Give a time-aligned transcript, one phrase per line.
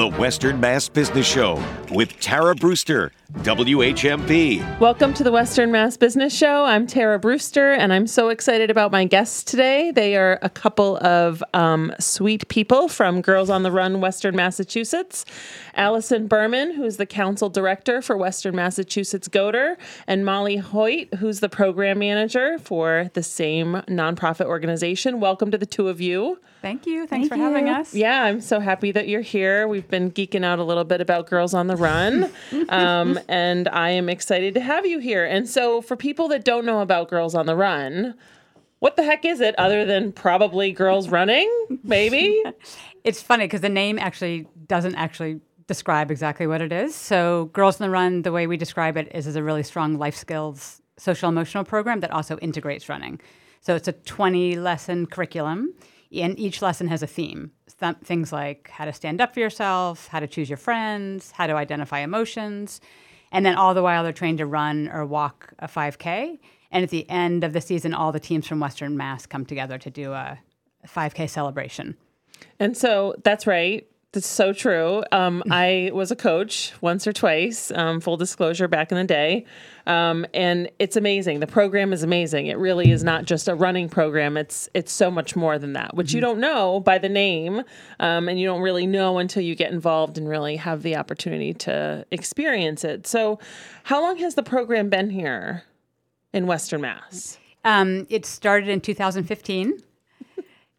[0.00, 4.80] The Western Mass Business Show with Tara Brewster, WHMP.
[4.80, 6.66] Welcome to the Western Mass Business Show.
[6.66, 9.92] I'm Tara Brewster, and I'm so excited about my guests today.
[9.92, 15.24] They are a couple of um, sweet people from Girls on the Run, Western Massachusetts.
[15.74, 19.76] Allison Berman, who's the council director for Western Massachusetts GOTR,
[20.06, 25.20] and Molly Hoyt, who's the program manager for the same nonprofit organization.
[25.20, 26.38] Welcome to the two of you.
[26.62, 27.06] Thank you.
[27.06, 27.94] Thanks Thank for having us.
[27.94, 29.66] Yeah, I'm so happy that you're here.
[29.66, 32.30] We've been geeking out a little bit about Girls on the Run,
[32.68, 35.24] um, and I am excited to have you here.
[35.24, 38.14] And so, for people that don't know about Girls on the Run,
[38.80, 41.50] what the heck is it other than probably girls running?
[41.84, 42.42] Maybe?
[43.02, 46.94] It's funny because the name actually doesn't actually describe exactly what it is.
[46.94, 49.96] So, Girls on the Run, the way we describe it is as a really strong
[49.96, 53.18] life skills social emotional program that also integrates running.
[53.62, 55.72] So, it's a 20 lesson curriculum,
[56.12, 57.52] and each lesson has a theme.
[57.80, 61.46] Th- things like how to stand up for yourself, how to choose your friends, how
[61.46, 62.82] to identify emotions.
[63.32, 66.38] And then all the while they're trained to run or walk a 5K.
[66.70, 69.78] And at the end of the season, all the teams from Western Mass come together
[69.78, 70.38] to do a
[70.86, 71.96] 5K celebration.
[72.58, 73.86] And so that's right.
[74.12, 75.04] That's so true.
[75.12, 79.44] Um, I was a coach once or twice, um, full disclosure, back in the day.
[79.86, 81.40] Um, and it's amazing.
[81.40, 82.46] The program is amazing.
[82.46, 84.36] It really is not just a running program.
[84.36, 87.62] It's it's so much more than that, which you don't know by the name,
[88.00, 91.54] um, and you don't really know until you get involved and really have the opportunity
[91.54, 93.06] to experience it.
[93.06, 93.38] So,
[93.84, 95.64] how long has the program been here
[96.32, 97.38] in Western Mass?
[97.64, 99.82] Um, it started in 2015.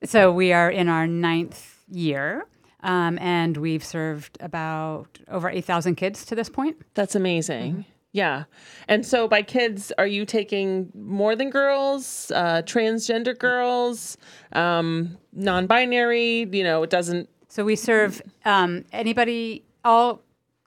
[0.03, 2.45] so we are in our ninth year.
[2.83, 6.77] Um, and we've served about over 8,000 kids to this point.
[6.93, 7.85] That's amazing.
[8.13, 8.43] Yeah.
[8.88, 14.17] And so by kids, are you taking more than girls, uh, transgender girls,
[14.51, 16.47] um, non binary?
[16.51, 17.29] You know, it doesn't.
[17.47, 20.21] So we serve um, anybody, all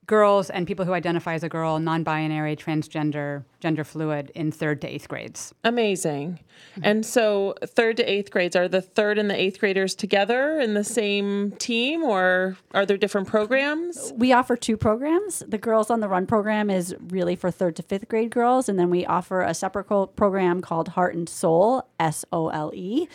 [0.06, 4.80] girls and people who identify as a girl, non binary, transgender, gender fluid in third
[4.82, 5.54] to eighth grades.
[5.64, 6.40] Amazing.
[6.82, 10.74] And so third to eighth grades, are the third and the eighth graders together in
[10.74, 14.12] the same team or are there different programs?
[14.16, 15.42] We offer two programs.
[15.46, 18.78] The Girls on the Run program is really for third to fifth grade girls, and
[18.78, 23.08] then we offer a separate co- program called Heart and Sole (S O L E)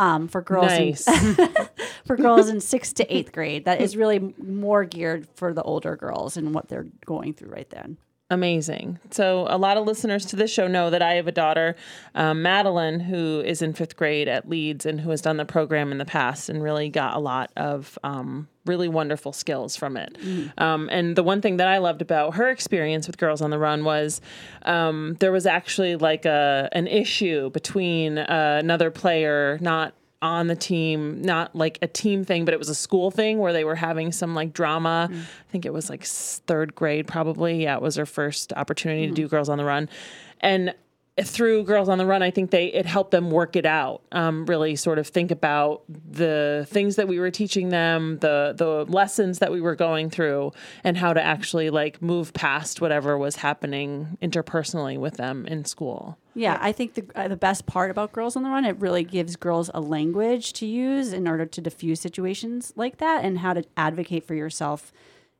[0.00, 1.06] um, for girls Nice.
[1.06, 1.36] in,
[2.06, 3.66] for girls in sixth to eighth grade.
[3.66, 7.68] That is really more geared for the older girls and what they're going through right
[7.68, 7.98] then.
[8.32, 9.00] Amazing.
[9.10, 11.74] So, a lot of listeners to this show know that I have a daughter,
[12.14, 15.90] um, Madeline, who is in fifth grade at Leeds and who has done the program
[15.90, 20.16] in the past and really got a lot of um, really wonderful skills from it.
[20.58, 23.58] Um, and the one thing that I loved about her experience with Girls on the
[23.58, 24.20] Run was
[24.62, 29.92] um, there was actually like a an issue between uh, another player not
[30.22, 33.52] on the team, not like a team thing, but it was a school thing where
[33.52, 35.08] they were having some like drama.
[35.10, 37.62] I think it was like third grade, probably.
[37.62, 39.14] Yeah, it was her first opportunity to mm-hmm.
[39.14, 39.88] do Girls on the Run.
[40.40, 40.74] And
[41.26, 44.02] through Girls on the Run, I think they it helped them work it out.
[44.12, 48.84] Um, really, sort of think about the things that we were teaching them, the the
[48.90, 50.52] lessons that we were going through,
[50.84, 56.18] and how to actually like move past whatever was happening interpersonally with them in school.
[56.34, 59.04] Yeah, I think the uh, the best part about Girls on the Run, it really
[59.04, 63.52] gives girls a language to use in order to diffuse situations like that and how
[63.52, 64.92] to advocate for yourself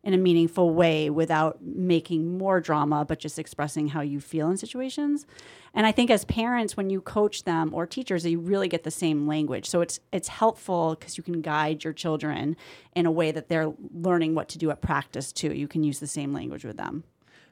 [0.02, 4.56] in a meaningful way without making more drama, but just expressing how you feel in
[4.56, 5.26] situations.
[5.74, 8.90] And I think as parents, when you coach them or teachers, you really get the
[8.90, 9.68] same language.
[9.68, 12.56] So it's it's helpful because you can guide your children
[12.94, 15.52] in a way that they're learning what to do at practice too.
[15.52, 17.04] You can use the same language with them.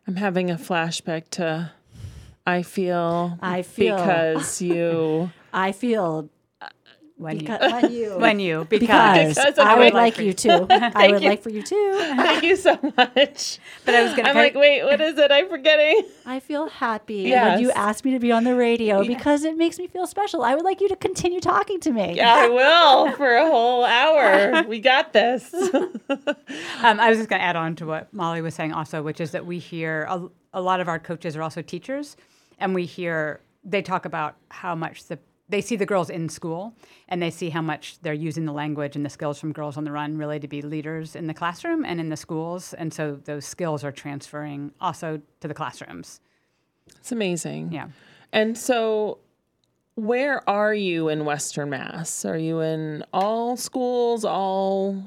[0.07, 1.73] I'm having a flashback to
[2.47, 3.97] I feel I feel.
[3.97, 6.31] because you I feel
[7.19, 10.67] When because, you, when you when you, because, because, I would like you to.
[10.95, 11.29] I would you.
[11.29, 11.97] like for you to.
[12.17, 13.59] thank you so much.
[13.85, 14.29] but I was gonna.
[14.29, 15.33] I'm like, wait, what is it?
[15.33, 16.03] I'm forgetting.
[16.25, 17.57] I feel happy Yes.
[17.57, 20.43] when you ask me to be on the radio because it makes me feel special.
[20.43, 22.15] I would like you to continue talking to me.
[22.15, 24.63] Yeah, I will for a whole hour.
[24.69, 25.53] We got this.
[25.53, 29.21] Um, I was just going to add on to what Molly was saying also, which
[29.21, 32.17] is that we hear a, a lot of our coaches are also teachers,
[32.61, 36.75] and we hear they talk about how much the they see the girls in school
[37.09, 39.85] and they see how much they're using the language and the skills from Girls on
[39.85, 43.19] the Run really to be leaders in the classroom and in the schools, and so
[43.25, 46.21] those skills are transferring also to the classrooms.
[46.97, 47.73] It's amazing.
[47.73, 47.89] Yeah.
[48.33, 49.19] And so,
[49.95, 52.25] where are you in Western Mass?
[52.25, 55.03] Are you in all schools, all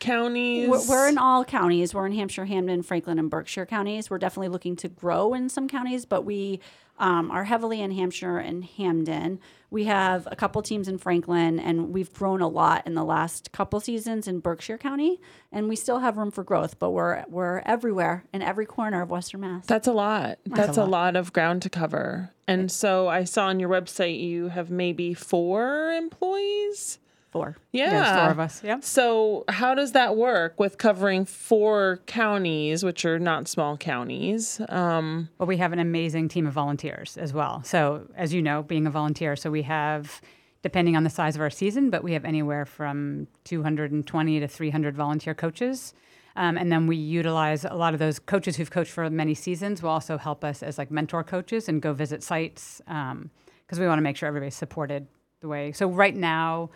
[0.00, 0.68] counties?
[0.68, 1.94] We're, we're in all counties.
[1.94, 4.10] We're in Hampshire, Hampden, Franklin, and Berkshire counties.
[4.10, 6.60] We're definitely looking to grow in some counties, but we
[6.98, 9.40] um, are heavily in Hampshire and Hampden.
[9.70, 13.52] We have a couple teams in Franklin, and we've grown a lot in the last
[13.52, 15.18] couple seasons in Berkshire County,
[15.50, 16.78] and we still have room for growth.
[16.78, 19.64] But we're we're everywhere in every corner of Western Mass.
[19.66, 20.38] That's a lot.
[20.44, 21.16] That's, a, lot.
[21.16, 22.30] of ground to cover.
[22.46, 26.98] And so I saw on your website you have maybe four employees.
[27.32, 27.56] Four.
[27.72, 27.90] Yeah.
[27.90, 28.62] There's four of us.
[28.62, 28.80] Yeah.
[28.80, 34.60] So how does that work with covering four counties, which are not small counties?
[34.68, 37.62] Um, But we have an amazing team of volunteers as well.
[37.64, 40.20] So, as you know, being a volunteer, so we have,
[40.62, 44.94] depending on the size of our season, but we have anywhere from 220 to 300
[44.94, 45.94] volunteer coaches.
[46.36, 49.82] Um, and then we utilize a lot of those coaches who've coached for many seasons
[49.82, 53.98] will also help us as like mentor coaches and go visit sites because we want
[53.98, 55.06] to make sure everybody's supported
[55.40, 55.72] the way.
[55.72, 56.70] So right now,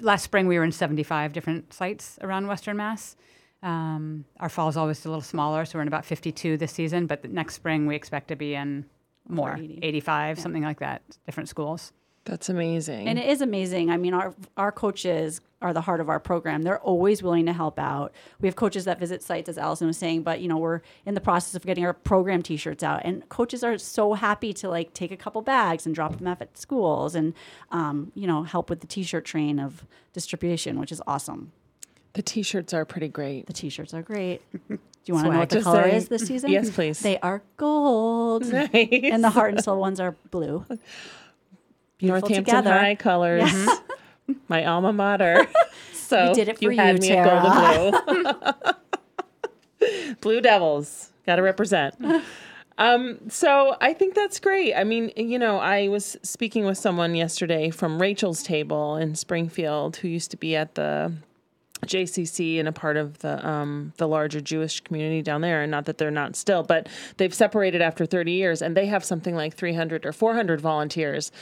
[0.00, 3.16] last spring we were in 75 different sites around Western Mass.
[3.62, 7.06] Um, our fall is always a little smaller, so we're in about 52 this season.
[7.06, 8.84] But the next spring we expect to be in
[9.26, 9.80] more, 80.
[9.82, 11.92] 85, something like that, different schools.
[12.24, 13.06] That's amazing.
[13.06, 13.90] And it is amazing.
[13.90, 16.62] I mean, our our coaches are the heart of our program.
[16.62, 18.12] They're always willing to help out.
[18.40, 21.14] We have coaches that visit sites, as Allison was saying, but you know, we're in
[21.14, 24.94] the process of getting our program T-shirts out, and coaches are so happy to like
[24.94, 27.34] take a couple bags and drop them off at schools, and
[27.70, 29.84] um, you know, help with the T-shirt train of
[30.14, 31.52] distribution, which is awesome.
[32.14, 33.46] the t-shirts are pretty great.
[33.46, 34.40] The T-shirts are great.
[34.68, 35.94] Do you want to know what the color saying.
[35.96, 36.50] is this season?
[36.50, 37.00] Yes, please.
[37.00, 38.68] They are gold, Nice.
[38.72, 40.64] and the heart and sole ones are blue.
[41.98, 42.72] Beautiful Northampton together.
[42.78, 43.68] High colors.
[44.48, 45.46] My alma mater.
[45.92, 48.30] So We did it for you had you, me at golden
[49.80, 50.14] blue.
[50.20, 51.10] blue Devils.
[51.24, 51.94] Got to represent.
[52.76, 54.74] Um, so I think that's great.
[54.74, 59.96] I mean, you know, I was speaking with someone yesterday from Rachel's Table in Springfield
[59.96, 61.14] who used to be at the
[61.86, 65.62] JCC and a part of the um, the larger Jewish community down there.
[65.62, 69.04] And not that they're not still, but they've separated after 30 years, and they have
[69.04, 71.32] something like 300 or 400 volunteers.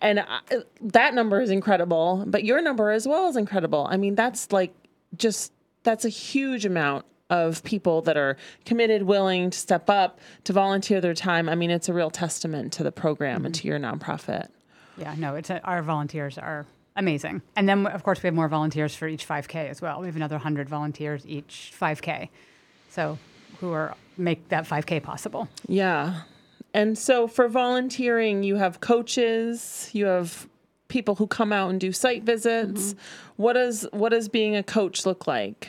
[0.00, 0.40] And I,
[0.80, 3.86] that number is incredible, but your number as well is incredible.
[3.90, 4.74] I mean, that's like
[5.16, 5.52] just
[5.82, 11.00] that's a huge amount of people that are committed, willing to step up, to volunteer
[11.00, 11.48] their time.
[11.48, 14.48] I mean, it's a real testament to the program and to your nonprofit.
[14.98, 17.42] Yeah, no, it's a, our volunteers are amazing.
[17.56, 20.00] And then, of course, we have more volunteers for each 5K as well.
[20.00, 22.28] We have another 100 volunteers each 5K.
[22.90, 23.18] So,
[23.60, 25.48] who are make that 5K possible.
[25.66, 26.22] Yeah.
[26.72, 30.48] And so for volunteering, you have coaches, you have
[30.88, 32.94] people who come out and do site visits.
[32.94, 33.42] Mm-hmm.
[33.42, 35.68] What does what does being a coach look like?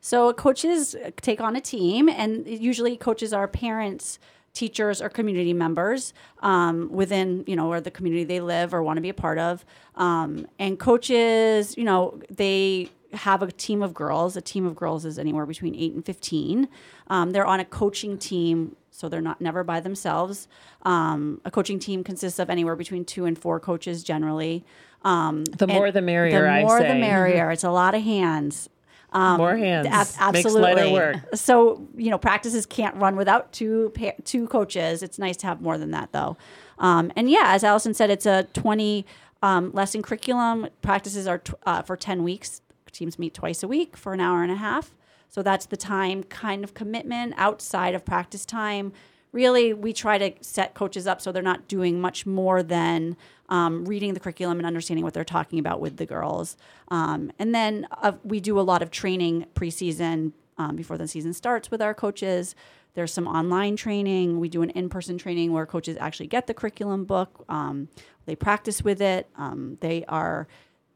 [0.00, 4.18] So coaches take on a team, and usually coaches are parents,
[4.52, 8.96] teachers, or community members um, within you know where the community they live or want
[8.96, 9.64] to be a part of.
[9.94, 14.36] Um, and coaches, you know, they have a team of girls.
[14.36, 16.68] A team of girls is anywhere between eight and fifteen.
[17.08, 18.76] Um, they're on a coaching team.
[18.92, 20.46] So they're not never by themselves.
[20.82, 24.64] Um, a coaching team consists of anywhere between two and four coaches generally.
[25.02, 27.50] Um, The more the merrier, The more the merrier.
[27.50, 28.68] It's a lot of hands.
[29.12, 30.62] Um, More hands ab- makes absolutely.
[30.74, 31.16] lighter work.
[31.34, 35.02] So you know, practices can't run without two pa- two coaches.
[35.02, 36.36] It's nice to have more than that, though.
[36.78, 39.04] Um, and yeah, as Allison said, it's a twenty
[39.42, 40.68] um, lesson curriculum.
[40.82, 42.62] Practices are t- uh, for ten weeks.
[42.92, 44.94] Teams meet twice a week for an hour and a half.
[45.28, 48.92] So that's the time kind of commitment outside of practice time.
[49.32, 53.16] Really, we try to set coaches up so they're not doing much more than
[53.48, 56.56] um, reading the curriculum and understanding what they're talking about with the girls.
[56.88, 61.32] Um, and then uh, we do a lot of training preseason um, before the season
[61.32, 62.54] starts with our coaches.
[62.94, 64.40] There's some online training.
[64.40, 67.44] We do an in person training where coaches actually get the curriculum book.
[67.48, 67.88] Um,
[68.26, 69.28] they practice with it.
[69.36, 70.48] Um, they are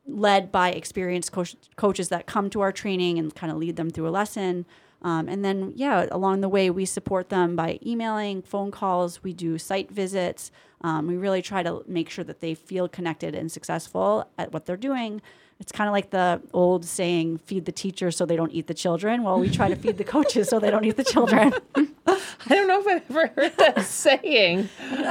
[0.06, 3.90] led by experienced coach- coaches that come to our training and kind of lead them
[3.90, 4.66] through a lesson.
[5.04, 9.22] Um, and then, yeah, along the way, we support them by emailing, phone calls.
[9.22, 10.50] We do site visits.
[10.80, 14.64] Um, we really try to make sure that they feel connected and successful at what
[14.64, 15.20] they're doing.
[15.60, 18.74] It's kind of like the old saying, feed the teacher so they don't eat the
[18.74, 19.22] children.
[19.22, 21.54] Well, we try to feed the coaches so they don't eat the children.
[21.76, 22.18] I
[22.48, 24.68] don't know if I've ever heard that saying.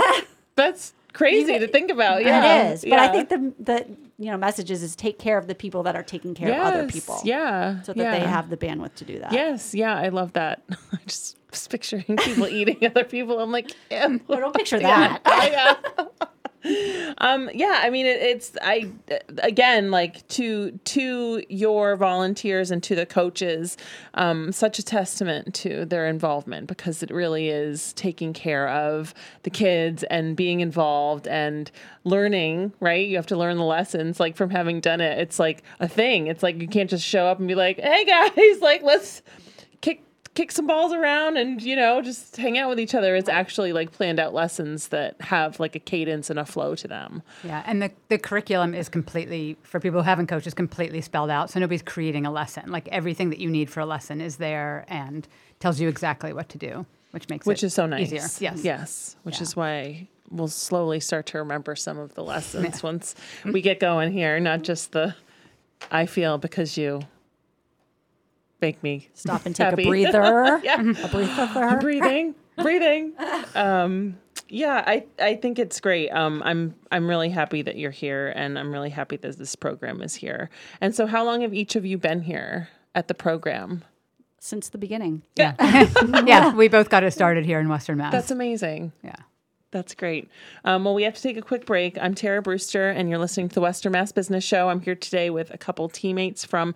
[0.55, 2.24] That's crazy to think about.
[2.24, 2.70] Yeah.
[2.70, 2.86] it is.
[2.86, 3.86] But I think the, the
[4.17, 6.88] you know messages is take care of the people that are taking care of other
[6.88, 7.22] people.
[7.24, 7.82] Yeah.
[7.84, 9.32] So that they have the bandwidth to do that.
[9.32, 10.63] Yes, yeah, I love that.
[10.72, 13.39] I just was picturing people eating other people.
[13.39, 14.20] I'm like, ew.
[14.27, 15.22] Well, don't picture Yeah, that.
[15.25, 16.25] Oh, yeah.
[17.17, 18.89] Um, yeah, I mean, it, it's I
[19.39, 23.75] again like to to your volunteers and to the coaches,
[24.13, 29.50] um, such a testament to their involvement because it really is taking care of the
[29.50, 31.70] kids and being involved and
[32.05, 32.72] learning.
[32.79, 34.20] Right, you have to learn the lessons.
[34.20, 36.27] Like from having done it, it's like a thing.
[36.27, 39.22] It's like you can't just show up and be like, "Hey guys, like let's."
[40.35, 43.71] Kick some balls around and you know just hang out with each other it's actually
[43.71, 47.61] like planned out lessons that have like a cadence and a flow to them Yeah,
[47.67, 51.49] and the, the curriculum is completely, for people who haven't coached, is completely spelled out.
[51.51, 52.71] So nobody's creating a lesson.
[52.71, 55.27] Like everything that you need for a lesson is there and
[55.59, 58.21] tells you exactly what to do, which makes which it is so nice easier.
[58.39, 58.63] Yes.
[58.63, 59.43] yes which Yeah.
[59.43, 63.13] is why we'll slowly start to remember some of the lessons once
[63.45, 65.13] we get going here not just the
[65.91, 67.01] i feel because you
[68.63, 69.84] make me Stop and take happy.
[69.84, 70.62] a breather.
[70.63, 71.77] yeah A breather.
[71.82, 73.12] breathing breathing
[73.55, 74.17] um
[74.48, 78.58] yeah i i think it's great um i'm i'm really happy that you're here and
[78.58, 81.86] i'm really happy that this program is here and so how long have each of
[81.86, 83.84] you been here at the program
[84.39, 85.24] Since the beginning.
[85.36, 85.55] Yeah.
[86.25, 88.12] yeah, we both got it started here in Western Mass.
[88.12, 89.15] that's amazing yeah.
[89.74, 90.30] That's great.
[90.65, 91.98] Um, well, we have to take a quick break.
[92.00, 94.70] I'm Tara Brewster, and you're listening to the Western Mass Business Show.
[94.70, 96.75] I'm here today with a couple teammates from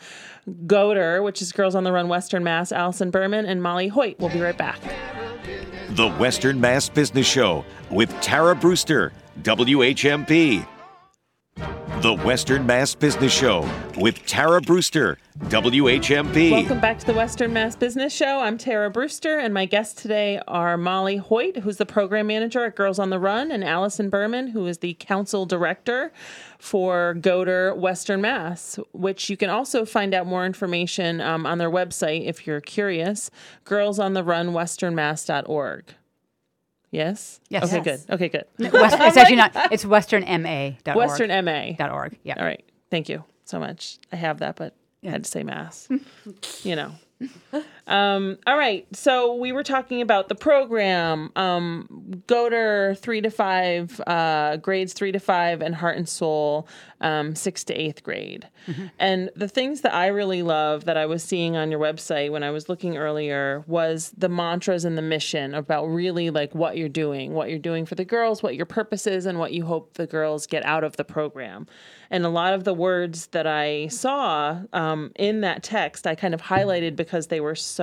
[0.66, 4.20] GOTR, which is Girls on the Run Western Mass, Allison Berman and Molly Hoyt.
[4.20, 4.80] We'll be right back.
[5.92, 9.13] The Western Mass Business Show with Tara Brewster,
[9.44, 10.68] WHMP.
[12.01, 16.51] The Western Mass Business Show with Tara Brewster, WHMP.
[16.51, 18.39] Welcome back to the Western Mass Business Show.
[18.39, 22.75] I'm Tara Brewster, and my guests today are Molly Hoyt, who's the program manager at
[22.75, 26.13] Girls on the Run, and Allison Berman, who is the council director
[26.60, 31.72] for GOTR Western Mass, which you can also find out more information um, on their
[31.72, 33.32] website if you're curious
[33.66, 35.96] girlsontherunwesternmass.org.
[36.91, 37.39] Yes?
[37.50, 37.63] Yes.
[37.65, 38.06] Okay, Yes.
[38.06, 38.13] good.
[38.15, 38.46] Okay, good.
[38.74, 40.96] West, it's actually not, it's westernma.org.
[40.96, 41.72] Western MA.
[41.77, 42.17] Dot org.
[42.24, 42.36] Yeah.
[42.39, 42.63] All right.
[42.89, 44.00] Thank you so much.
[44.12, 44.74] I have that, but
[45.06, 45.89] I had to say mass.
[46.63, 46.91] you know.
[47.88, 48.86] Um, all right.
[48.94, 51.88] So we were talking about the program, um,
[52.27, 56.67] GOTR three to five, uh, grades three to five, and Heart and Sole
[57.00, 58.48] um, six to eighth grade.
[59.00, 62.44] And the things that I really love that I was seeing on your website when
[62.44, 66.89] I was looking earlier was the mantras and the mission about really like what you're
[66.89, 69.94] doing, what you're doing for the girls, what your purpose is, and what you hope
[69.94, 71.67] the girls get out of the program.
[72.10, 76.34] And a lot of the words that I saw um, in that text, I kind
[76.34, 77.76] of highlighted because they were so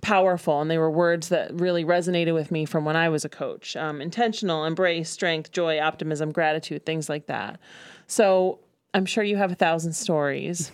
[0.00, 3.28] powerful and they were words that really resonated with me from when I was a
[3.28, 7.58] coach um, intentional, embrace, strength, joy, optimism, gratitude, things like that.
[8.06, 8.60] So
[8.92, 10.70] I'm sure you have a thousand stories.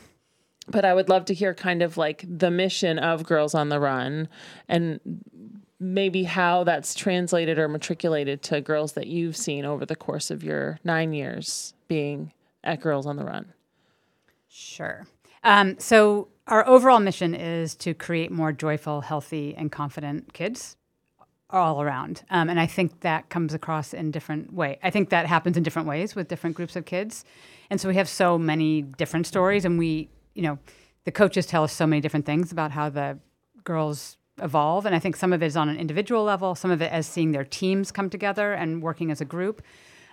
[0.69, 3.81] But I would love to hear kind of like the mission of Girls on the
[3.81, 4.29] Run
[4.69, 5.01] and
[5.81, 10.45] maybe how that's translated or matriculated to girls that you've seen over the course of
[10.45, 12.33] your nine years being
[12.63, 13.53] at Girls on the Run.
[14.49, 15.07] Sure.
[15.43, 20.77] Um, so our overall mission is to create more joyful, healthy, and confident kids
[21.49, 22.23] all around.
[22.31, 24.79] Um, and I think that comes across in different way.
[24.83, 27.25] I think that happens in different ways with different groups of kids.
[27.71, 30.59] And so we have so many different stories, and we, you know,
[31.05, 33.19] the coaches tell us so many different things about how the
[33.65, 34.87] girls evolve.
[34.87, 37.07] And I think some of it is on an individual level, some of it as
[37.07, 39.63] seeing their teams come together and working as a group.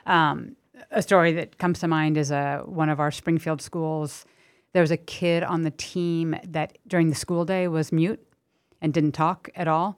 [0.05, 0.55] Um,
[0.91, 4.25] a story that comes to mind is a, one of our Springfield schools.
[4.73, 8.21] There was a kid on the team that during the school day was mute
[8.81, 9.97] and didn't talk at all.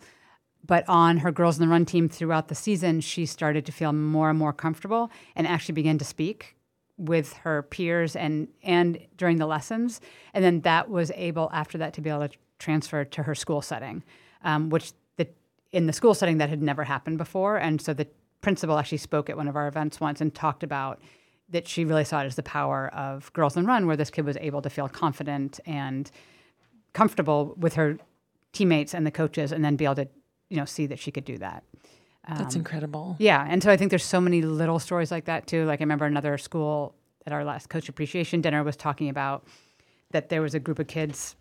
[0.66, 3.94] But on her Girls in the Run team throughout the season, she started to feel
[3.94, 6.56] more and more comfortable and actually began to speak
[6.98, 10.02] with her peers and and during the lessons.
[10.34, 13.62] And then that was able after that to be able to transfer to her school
[13.62, 14.04] setting,
[14.44, 15.28] um, which the
[15.72, 17.58] in the school setting that had never happened before.
[17.58, 18.08] And so the
[18.42, 21.02] principal actually spoke at one of our events once and talked about
[21.52, 24.26] that she really saw it as the power of Girls the Run, where this kid
[24.26, 26.10] was able to feel confident and
[26.94, 27.98] comfortable with her
[28.54, 30.08] teammates and the coaches, and then be able to,
[30.50, 31.64] you know, see that she could do that.
[32.28, 33.16] That's um, incredible.
[33.20, 35.66] Yeah, and so I think there's so many little stories like that too.
[35.66, 36.94] Like I remember another school
[37.26, 39.46] at our last coach appreciation dinner was talking about
[40.12, 41.36] that there was a group of kids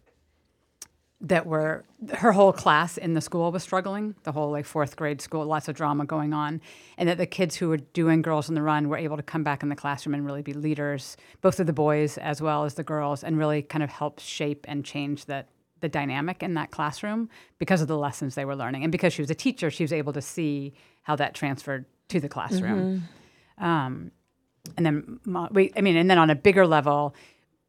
[1.21, 1.85] that were
[2.15, 5.67] her whole class in the school was struggling, the whole like fourth grade school, lots
[5.67, 6.61] of drama going on,
[6.97, 9.43] and that the kids who were doing Girls on the Run were able to come
[9.43, 12.75] back in the classroom and really be leaders, both of the boys as well as
[12.75, 15.49] the girls, and really kind of help shape and change that
[15.81, 19.23] the dynamic in that classroom because of the lessons they were learning, and because she
[19.23, 20.73] was a teacher, she was able to see
[21.03, 23.05] how that transferred to the classroom.
[23.59, 24.13] Um,
[24.77, 25.21] and then
[25.51, 27.15] we, I mean, and then on a bigger level,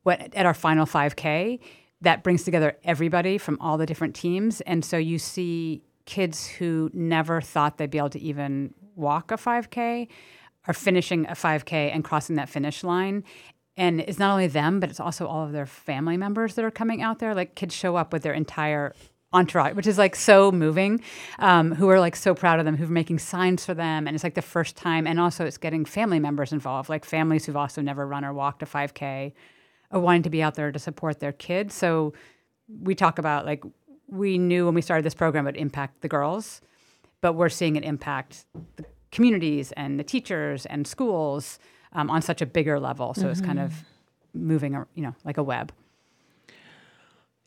[0.03, 1.59] what at our final 5K,
[2.01, 6.89] that brings together everybody from all the different teams, and so you see kids who
[6.93, 10.07] never thought they'd be able to even walk a 5K
[10.67, 13.23] are finishing a 5K and crossing that finish line.
[13.77, 16.71] And it's not only them, but it's also all of their family members that are
[16.71, 17.33] coming out there.
[17.33, 18.93] Like kids show up with their entire
[19.31, 21.01] entourage, which is like so moving,
[21.37, 24.05] um, who are like so proud of them, who are making signs for them.
[24.05, 25.07] And it's like the first time.
[25.07, 28.61] And also, it's getting family members involved, like families who've also never run or walked
[28.63, 29.31] a 5K
[29.91, 31.73] wanting to be out there to support their kids.
[31.73, 32.13] So
[32.81, 33.63] we talk about like,
[34.07, 36.61] we knew when we started this program it would impact the girls,
[37.21, 41.59] but we're seeing it impact the communities and the teachers and schools
[41.93, 43.13] um, on such a bigger level.
[43.13, 43.31] So mm-hmm.
[43.31, 43.73] it's kind of
[44.33, 45.71] moving, you know, like a web.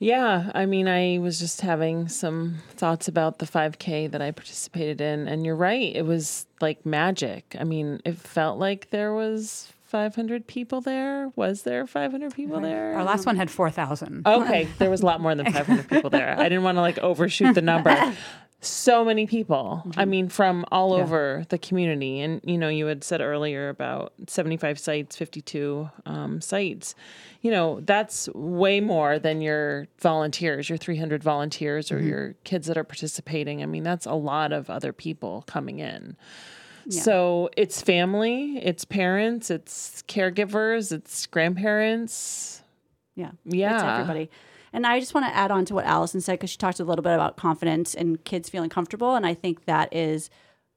[0.03, 5.01] Yeah, I mean, I was just having some thoughts about the 5K that I participated
[5.01, 5.95] in, and you're right.
[5.95, 7.55] It was like magic.
[7.57, 11.31] I mean, it felt like there was 500 people there.
[11.37, 12.95] Was there 500 people there?
[12.95, 14.27] Our last one had 4,000.
[14.27, 16.35] Okay, there was a lot more than 500 people there.
[16.39, 18.15] I didn't want to like overshoot the number
[18.63, 19.83] so many people.
[19.85, 20.01] Mm-hmm.
[20.01, 21.03] I mean, from all yeah.
[21.03, 22.21] over the community.
[22.21, 26.95] And, you know, you had said earlier about 75 sites, 52 um, sites.
[27.43, 32.09] You know, that's way more than your volunteers, your 300 volunteers or mm-hmm.
[32.09, 33.63] your kids that are participating.
[33.63, 36.17] I mean, that's a lot of other people coming in.
[36.87, 37.03] Yeah.
[37.03, 42.63] So it's family, it's parents, it's caregivers, it's grandparents.
[43.15, 43.33] Yeah.
[43.45, 43.75] Yeah.
[43.75, 44.31] It's everybody.
[44.73, 46.85] And I just want to add on to what Allison said because she talked a
[46.85, 49.15] little bit about confidence and kids feeling comfortable.
[49.15, 50.31] And I think that is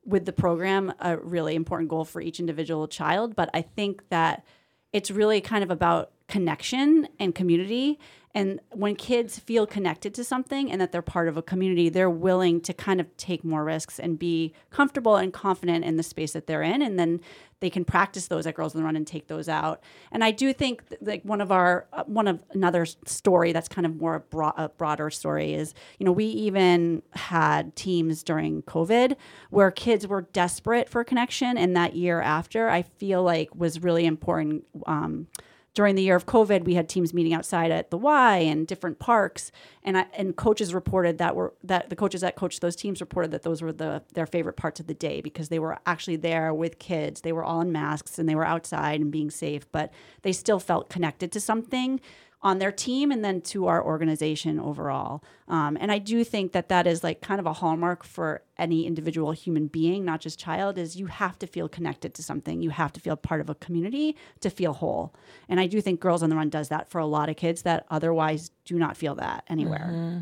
[0.05, 3.35] with the program a really important goal for each individual child.
[3.35, 4.45] But I think that
[4.91, 7.99] it's really kind of about connection and community
[8.35, 12.09] and when kids feel connected to something and that they're part of a community, they're
[12.09, 16.33] willing to kind of take more risks and be comfortable and confident in the space
[16.33, 16.81] that they're in.
[16.81, 17.21] And then
[17.61, 19.81] they can practice those at Girls on the Run and take those out.
[20.11, 23.85] And I do think like one of our, uh, one of another story that's kind
[23.85, 29.15] of more a, a broader story is, you know, we even had teams during COVID
[29.49, 31.57] where kids were desperate for connection.
[31.57, 34.65] And that year after, I feel like was really important.
[34.85, 35.27] Um,
[35.75, 38.97] during the year of COVID, we had teams meeting outside at the Y and different
[38.97, 39.51] parks,
[39.83, 43.31] and I, and coaches reported that were that the coaches that coached those teams reported
[43.31, 46.53] that those were the their favorite parts of the day because they were actually there
[46.53, 47.21] with kids.
[47.21, 49.91] They were all in masks and they were outside and being safe, but
[50.21, 51.99] they still felt connected to something
[52.45, 55.23] on their team and then to our organization overall.
[55.47, 58.85] Um, and I do think that that is like kind of a hallmark for any
[58.85, 62.61] individual human being, not just child, is you have to feel connected to something.
[62.61, 65.15] You have to feel part of a community to feel whole.
[65.49, 67.63] And I do think Girls on the Run does that for a lot of kids
[67.63, 69.89] that otherwise do not feel that anywhere.
[69.91, 70.19] Mm-hmm.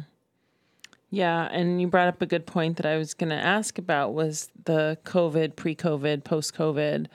[1.09, 4.13] Yeah, and you brought up a good point that I was going to ask about
[4.13, 7.07] was the COVID, pre-COVID, post-COVID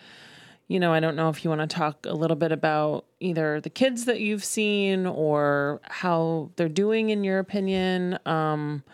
[0.69, 3.61] you know, I don't know if you want to talk a little bit about either
[3.61, 8.19] the kids that you've seen or how they're doing in your opinion.
[8.27, 8.85] Um,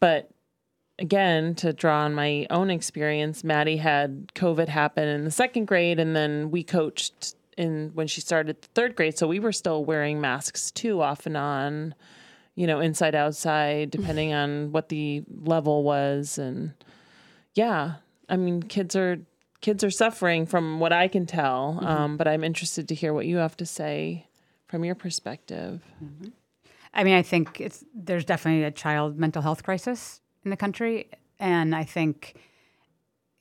[0.00, 0.30] but
[0.98, 5.98] again, to draw on my own experience, Maddie had COVID happen in the second grade,
[5.98, 9.16] and then we coached in when she started the third grade.
[9.16, 11.94] So we were still wearing masks too, off and on,
[12.54, 16.36] you know, inside, outside, depending on what the level was.
[16.36, 16.74] And
[17.54, 17.94] yeah,
[18.28, 19.18] I mean, kids are
[19.60, 21.74] kids are suffering from what I can tell.
[21.74, 21.86] Mm-hmm.
[21.86, 24.26] Um, but I'm interested to hear what you have to say
[24.66, 25.82] from your perspective.
[26.02, 26.28] Mm-hmm.
[26.94, 31.08] I mean, I think it's there's definitely a child mental health crisis in the country,
[31.38, 32.34] and I think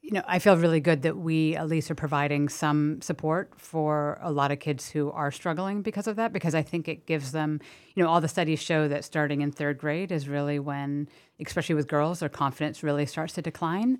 [0.01, 4.19] you know I feel really good that we at least are providing some support for
[4.21, 6.33] a lot of kids who are struggling because of that.
[6.33, 7.61] Because I think it gives them,
[7.95, 11.07] you know, all the studies show that starting in third grade is really when,
[11.43, 13.97] especially with girls, their confidence really starts to decline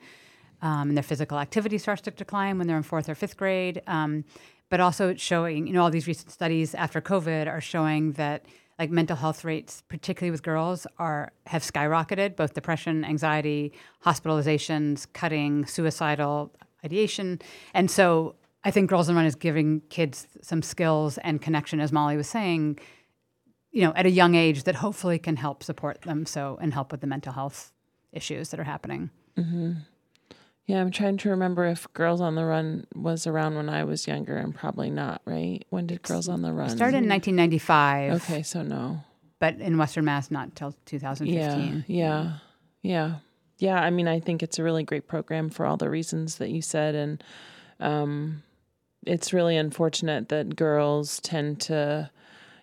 [0.62, 3.82] um, and their physical activity starts to decline when they're in fourth or fifth grade.
[3.88, 4.26] Um,
[4.70, 8.46] but also showing, you know, all these recent studies after COVID are showing that
[8.78, 12.36] like mental health rates, particularly with girls, are have skyrocketed.
[12.36, 13.74] Both depression, anxiety,
[14.06, 16.52] hospitalizations, cutting, suicidal
[16.86, 17.40] ideation,
[17.74, 21.92] and so I think Girls on Run is giving kids some skills and connection, as
[21.92, 22.80] Molly was saying,
[23.72, 26.92] you know, at a young age that hopefully can help support them so and help
[26.92, 27.72] with the mental health
[28.12, 29.10] issues that are happening.
[29.38, 29.74] Mm-hmm.
[30.68, 34.06] Yeah, I'm trying to remember if Girls on the Run was around when I was
[34.06, 35.66] younger, and probably not, right?
[35.70, 36.70] When did Girls on the Run?
[36.70, 38.14] Started in 1995.
[38.22, 39.00] Okay, so no.
[39.40, 41.86] But in Western Mass, not until 2015.
[41.88, 42.34] Yeah, yeah,
[42.82, 43.16] yeah,
[43.60, 43.82] yeah.
[43.82, 46.62] I mean, I think it's a really great program for all the reasons that you
[46.62, 47.24] said, and
[47.80, 48.44] um,
[49.06, 52.12] it's really unfortunate that girls tend to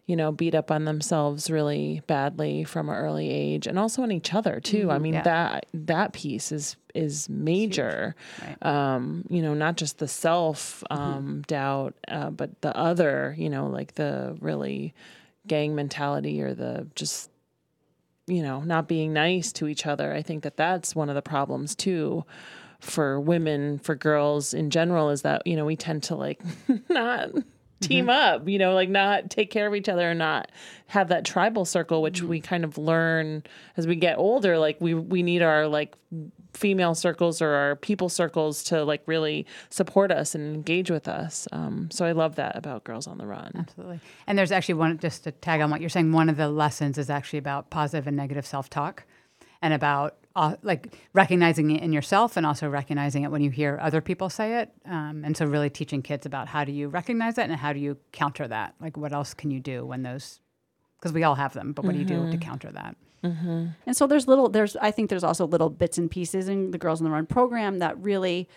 [0.07, 4.13] you know, beat up on themselves really badly from an early age and also on
[4.13, 4.83] each other too.
[4.83, 5.23] Mm-hmm, I mean, yeah.
[5.23, 8.15] that that piece is is major.
[8.43, 8.67] Right.
[8.67, 11.03] Um, you know, not just the self mm-hmm.
[11.03, 11.41] um, mm-hmm.
[11.43, 14.95] doubt, uh, but the other, you know, like the really
[15.47, 17.31] gang mentality or the just
[18.27, 20.15] you know, not being nice to each other.
[20.15, 22.25] I think that that's one of the problems too
[22.81, 26.43] for women, for girls in general, is that you know we tend to like
[26.91, 27.31] not
[27.87, 30.51] team up, you know, like not take care of each other and not
[30.89, 33.43] have that tribal circle, which we kind of learn
[33.77, 34.59] as we get older.
[34.59, 35.95] Like we we need our like
[36.53, 41.49] female circles or our people circles to like really support us and engage with us.
[41.53, 43.53] Um, so I love that about Girls on the Run.
[43.55, 44.01] Absolutely.
[44.27, 46.99] And there's actually one, just to tag on what you're saying, one of the lessons
[46.99, 49.05] is actually about positive and negative self talk
[49.61, 53.79] and about uh, like recognizing it in yourself and also recognizing it when you hear
[53.81, 54.73] other people say it.
[54.85, 57.79] Um, and so, really teaching kids about how do you recognize that and how do
[57.79, 58.75] you counter that?
[58.81, 60.41] Like, what else can you do when those,
[60.99, 62.97] because we all have them, but what do you do to counter that?
[63.87, 66.79] And so there's little there's I think there's also little bits and pieces in the
[66.79, 68.49] Girls in the Run program that really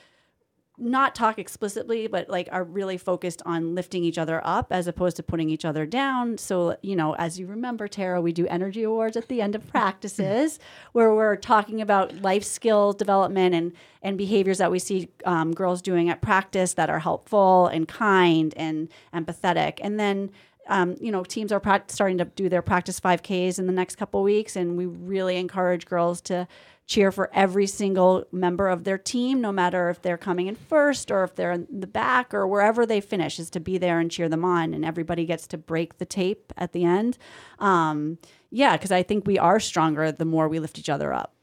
[0.80, 5.16] not talk explicitly, but like are really focused on lifting each other up as opposed
[5.16, 6.38] to putting each other down.
[6.38, 9.68] So, you know, as you remember, Tara, we do energy awards at the end of
[9.68, 10.60] practices
[10.92, 15.82] where we're talking about life skill development and, and behaviors that we see um, girls
[15.82, 19.80] doing at practice that are helpful and kind and empathetic.
[19.82, 20.30] And then
[20.68, 23.96] um, you know, teams are prac- starting to do their practice 5Ks in the next
[23.96, 26.48] couple weeks, and we really encourage girls to
[26.88, 31.12] cheer for every single member of their team, no matter if they're coming in first
[31.12, 34.10] or if they're in the back or wherever they finish, is to be there and
[34.10, 37.18] cheer them on, and everybody gets to break the tape at the end.
[37.60, 38.18] Um,
[38.50, 41.34] yeah, because I think we are stronger the more we lift each other up.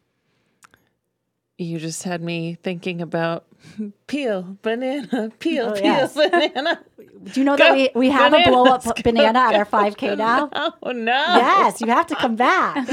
[1.57, 3.45] You just had me thinking about
[4.07, 6.14] peel banana, peel, Oh, peel yes.
[6.14, 6.85] banana.
[7.33, 10.19] Do you know that we, we have a blow up go, banana at our 5K
[10.19, 10.51] now?
[10.53, 11.12] Oh no!
[11.12, 12.87] Yes, you have to come back.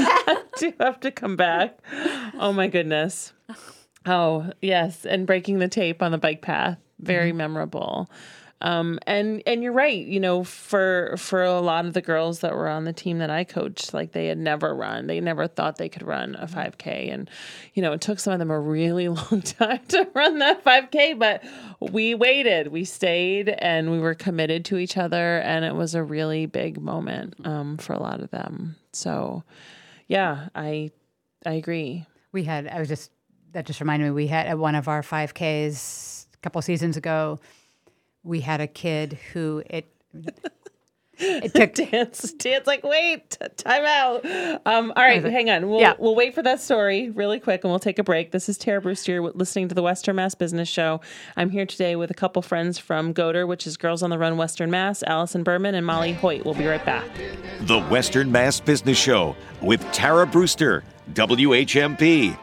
[0.58, 1.78] do have to come back.
[2.38, 3.32] Oh my goodness.
[4.06, 7.38] Oh yes, and breaking the tape on the bike path, very mm-hmm.
[7.38, 8.08] memorable.
[8.62, 10.06] Um, and and you're right.
[10.06, 13.28] You know, for for a lot of the girls that were on the team that
[13.28, 15.08] I coached, like they had never run.
[15.08, 17.28] They never thought they could run a 5K, and
[17.74, 21.18] you know, it took some of them a really long time to run that 5K.
[21.18, 21.42] But
[21.80, 26.02] we waited, we stayed, and we were committed to each other, and it was a
[26.02, 28.76] really big moment um, for a lot of them.
[28.92, 29.42] So,
[30.06, 30.92] yeah, I
[31.44, 32.06] I agree.
[32.32, 33.10] We had, I was just,
[33.52, 37.38] that just reminded me, we had at one of our 5Ks a couple seasons ago,
[38.24, 39.92] we had a kid who it,
[41.18, 44.24] it took, dance dance like wait time out.
[44.66, 45.68] Um all right hang on.
[45.68, 45.94] We'll Yeah.
[45.98, 48.32] we'll wait for that story really quick and we'll take a break.
[48.32, 51.00] This is tara brewster You're listening to the western mass business show.
[51.36, 54.36] I'm here today with a couple friends from GOTR which is girls on the run
[54.36, 56.44] western mass allison berman and molly hoyt.
[56.44, 57.06] We'll be right back.
[57.62, 60.82] The Western Mass Business Show with Tara Brewster,
[61.12, 62.36] WHMP.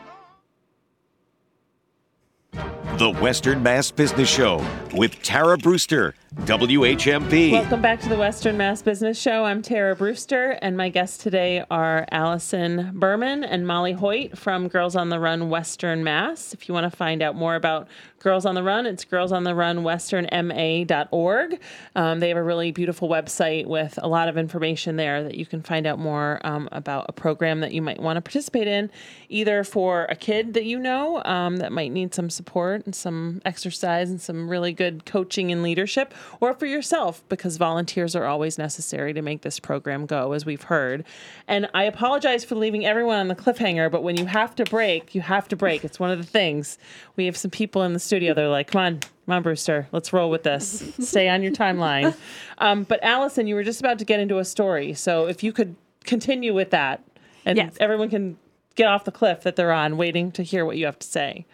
[2.99, 4.61] The Western Mass Business Show
[4.93, 7.53] with Tara Brewster, WHMP.
[7.53, 9.45] Welcome back to the Western Mass Business Show.
[9.45, 14.97] I'm Tara Brewster, and my guests today are Allison Berman and Molly Hoyt from Girls
[14.97, 16.53] on the Run Western Mass.
[16.53, 17.87] If you want to find out more about
[18.19, 21.59] Girls on the Run, it's Girls on the Run westernma.org.
[21.95, 25.45] Um, they have a really beautiful website with a lot of information there that you
[25.45, 28.91] can find out more um, about a program that you might want to participate in,
[29.29, 33.41] either for a kid that you know um, that might need some support and some
[33.45, 38.57] exercise and some really good coaching and leadership, or for yourself, because volunteers are always
[38.57, 41.05] necessary to make this program go, as we've heard.
[41.47, 45.15] And I apologize for leaving everyone on the cliffhanger, but when you have to break,
[45.15, 45.85] you have to break.
[45.85, 46.77] It's one of the things.
[47.15, 48.33] We have some people in the studio.
[48.33, 50.83] They're like, come on, come on, Brewster, let's roll with this.
[50.99, 52.15] Stay on your timeline.
[52.61, 54.93] Um, but Allison, you were just about to get into a story.
[54.93, 57.01] So if you could continue with that,
[57.45, 57.77] and Yes.
[57.79, 58.37] everyone can
[58.75, 61.45] get off the cliff that they're on, waiting to hear what you have to say.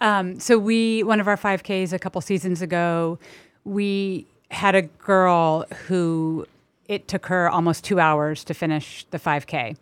[0.00, 3.20] Um, so we one of our 5Ks a couple seasons ago,
[3.64, 6.46] we had a girl who
[6.88, 9.76] it took her almost two hours to finish the 5K,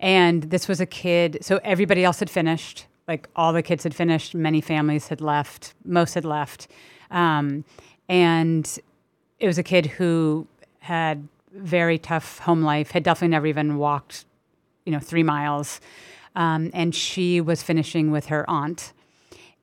[0.00, 1.38] and this was a kid.
[1.40, 4.34] So everybody else had finished, like all the kids had finished.
[4.34, 5.74] Many families had left.
[5.84, 6.68] Most had left,
[7.10, 7.64] um,
[8.08, 8.78] and
[9.38, 10.46] it was a kid who
[10.78, 12.92] had very tough home life.
[12.92, 14.24] Had definitely never even walked,
[14.86, 15.80] you know, three miles,
[16.36, 18.92] um, and she was finishing with her aunt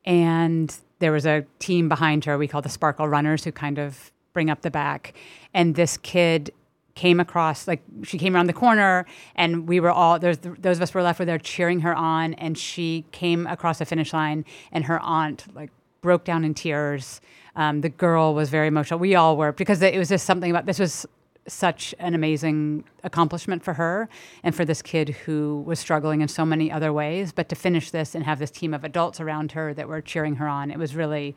[0.08, 4.10] and there was a team behind her we call the sparkle runners who kind of
[4.32, 5.14] bring up the back
[5.54, 6.50] and this kid
[6.98, 9.06] came across like she came around the corner
[9.36, 12.34] and we were all there's those of us were left with her cheering her on
[12.34, 17.20] and she came across the finish line and her aunt like broke down in tears
[17.54, 20.66] um, the girl was very emotional we all were because it was just something about
[20.66, 21.06] this was
[21.46, 24.08] such an amazing accomplishment for her
[24.42, 27.32] and for this kid who was struggling in so many other ways.
[27.32, 30.34] But to finish this and have this team of adults around her that were cheering
[30.34, 31.34] her on, it was really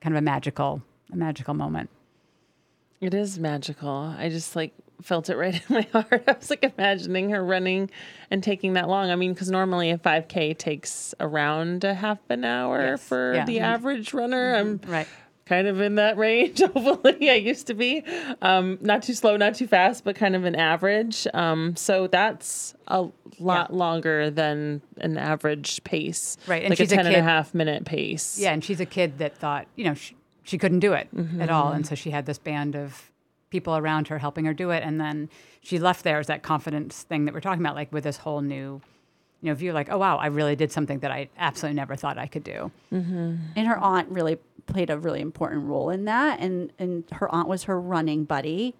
[0.00, 1.90] kind of a magical, a magical moment.
[3.02, 4.14] It is magical.
[4.16, 4.72] I just like
[5.02, 6.24] felt it right in my heart.
[6.26, 7.90] I was like imagining her running
[8.30, 9.10] and taking that long.
[9.10, 13.02] I mean, because normally a 5K takes around a half an hour Yes.
[13.08, 13.44] for Yeah.
[13.44, 13.62] the Mhm.
[13.62, 14.54] average runner.
[14.54, 15.06] I'm Right.
[15.46, 16.60] kind of in that range.
[16.60, 18.02] Hopefully, I used to be
[18.40, 21.26] um, not too slow, not too fast, but kind of an average.
[21.34, 23.06] Um, so that's a
[23.38, 27.22] lot longer than an average pace, Right, and like she's a a 10 and a
[27.22, 28.38] half minute pace.
[28.38, 31.08] Yeah, and she's a kid that thought, you know, she, she couldn't do it
[31.40, 31.66] at all.
[31.66, 31.76] Mm-hmm.
[31.76, 33.10] And so she had this band of
[33.52, 34.82] people around her helping her do it.
[34.82, 35.28] And then
[35.60, 38.40] she left there as that confidence thing that we're talking about, like with this whole
[38.40, 38.80] new,
[39.42, 42.16] you know, view like, oh, wow, I really did something that I absolutely never thought
[42.18, 42.72] I could do.
[42.92, 43.36] Mm-hmm.
[43.54, 47.48] and her aunt really played a really important role in that and and her aunt
[47.48, 48.74] was her running buddy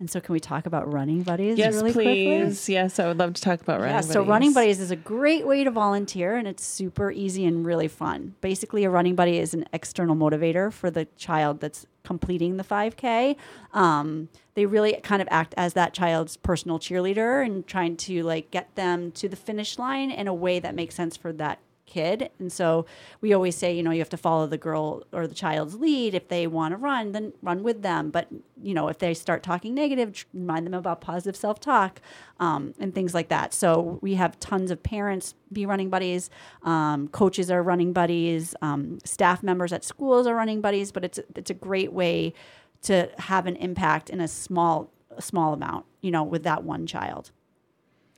[0.00, 2.68] and so can we talk about running buddies Yes, really quickly please.
[2.68, 4.12] Yes, I would love to talk about running yeah, buddies.
[4.12, 7.88] so running buddies is a great way to volunteer and it's super easy and really
[7.88, 8.34] fun.
[8.40, 13.36] Basically, a running buddy is an external motivator for the child that's completing the 5K.
[13.74, 18.50] Um, they really kind of act as that child's personal cheerleader and trying to like
[18.50, 22.30] get them to the finish line in a way that makes sense for that kid.
[22.38, 22.86] And so
[23.20, 26.14] we always say, you know, you have to follow the girl or the child's lead.
[26.14, 28.10] If they want to run, then run with them.
[28.10, 28.28] But,
[28.62, 32.00] you know, if they start talking negative, remind them about positive self talk
[32.38, 33.52] um, and things like that.
[33.52, 36.30] So we have tons of parents be running buddies,
[36.62, 40.92] um, coaches are running buddies, um, staff members at schools are running buddies.
[40.92, 42.34] But it's, it's a great way
[42.82, 47.32] to have an impact in a small, small amount, you know, with that one child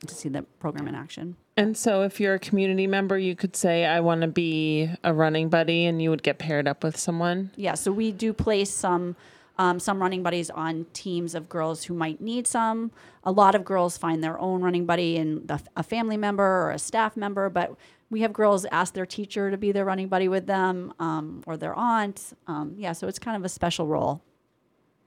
[0.06, 1.36] to see the program in action.
[1.56, 5.12] And so, if you're a community member, you could say, I want to be a
[5.12, 7.50] running buddy, and you would get paired up with someone.
[7.56, 9.16] Yeah, so we do place some
[9.60, 12.92] um, some running buddies on teams of girls who might need some.
[13.24, 16.70] A lot of girls find their own running buddy in the, a family member or
[16.70, 17.76] a staff member, but
[18.08, 21.58] we have girls ask their teacher to be their running buddy with them um, or
[21.58, 22.32] their aunt.
[22.46, 24.22] Um, yeah, so it's kind of a special role.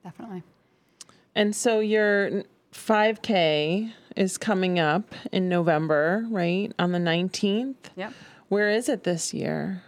[0.04, 0.44] Definitely.
[1.34, 6.72] And so, your 5K is coming up in November, right?
[6.78, 7.74] On the 19th.
[7.96, 8.12] Yep.
[8.48, 9.82] Where is it this year?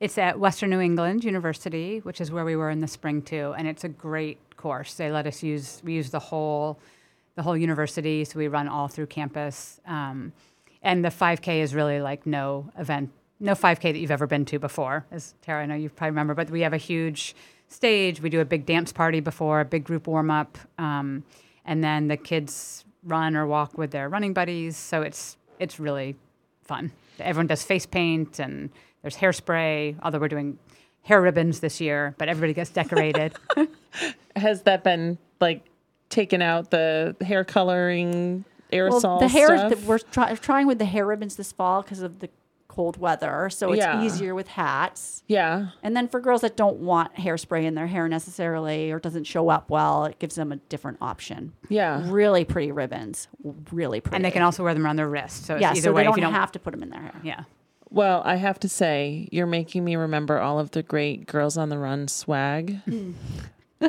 [0.00, 3.54] It's at Western New England University, which is where we were in the spring too,
[3.56, 4.94] and it's a great course.
[4.94, 6.80] They let us use we use the whole
[7.36, 9.80] the whole university, so we run all through campus.
[9.86, 10.32] Um,
[10.82, 14.58] and the 5K is really like no event, no 5K that you've ever been to
[14.58, 15.06] before.
[15.10, 17.36] As Tara, I know you probably remember, but we have a huge
[17.68, 18.20] stage.
[18.20, 21.22] We do a big dance party before, a big group warm up, um,
[21.64, 24.76] and then the kids run or walk with their running buddies.
[24.76, 26.16] So it's it's really
[26.64, 26.92] fun.
[27.18, 28.70] Everyone does face paint and
[29.02, 29.96] there's hairspray.
[30.02, 30.58] Although we're doing
[31.02, 33.34] hair ribbons this year, but everybody gets decorated.
[34.36, 35.64] Has that been like
[36.08, 39.70] taken out the hair coloring aerosol well, the hair stuff?
[39.70, 42.28] that we're try- trying with the hair ribbons this fall because of the
[42.72, 44.02] cold weather, so it's Yeah.
[44.02, 45.22] easier with hats.
[45.28, 45.66] yeah.
[45.82, 49.50] And then for girls that don't want hairspray in their hair necessarily or doesn't show
[49.50, 51.52] up well, it gives them a different option.
[51.68, 52.02] Yeah.
[52.10, 53.28] Really pretty ribbons.
[53.70, 54.16] Really pretty.
[54.16, 55.44] and they can also wear them around their wrist.
[55.44, 56.88] So it's yeah, either so way they don't, you don't have to put them in
[56.90, 57.20] their hair.
[57.22, 57.44] Yeah.
[57.90, 61.68] Well, I have to say, you're making me remember all of the great Girls on
[61.68, 62.78] the Run swag.
[62.86, 63.12] Hmm.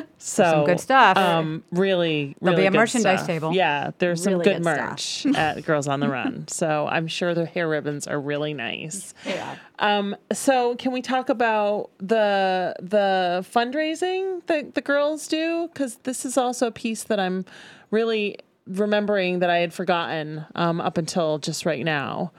[0.18, 1.16] so Some good stuff.
[1.16, 3.26] Um, really, There'll be a merchandise stuff.
[3.26, 3.52] table.
[3.52, 6.46] Yeah, there's some Really good, good merch at Girls on the Run.
[6.54, 9.12] So I'm sure the hair ribbons are really nice.
[9.26, 9.56] Yeah.
[9.78, 15.68] Um, so can we talk about the the fundraising that the girls do?
[15.72, 17.44] Because this is also a piece that I'm
[17.90, 22.32] really remembering that I had forgotten um, up until just right now.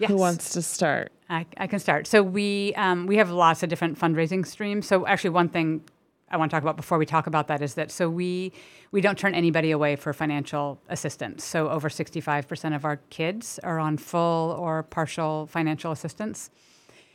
[0.00, 0.10] Yes.
[0.10, 1.12] Who wants to start?
[1.28, 2.06] I, I can start.
[2.06, 4.86] So we um, we have lots of different fundraising streams.
[4.86, 5.84] So actually, one thing
[6.30, 8.52] I want to talk about before we talk about that is that so we
[8.92, 11.44] we don't turn anybody away for financial assistance.
[11.44, 16.50] So over sixty five percent of our kids are on full or partial financial assistance,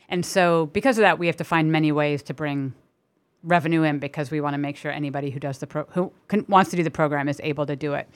[0.08, 2.72] and so because of that, we have to find many ways to bring
[3.42, 6.44] revenue in because we want to make sure anybody who does the pro- who can,
[6.48, 8.08] wants to do the program is able to do it.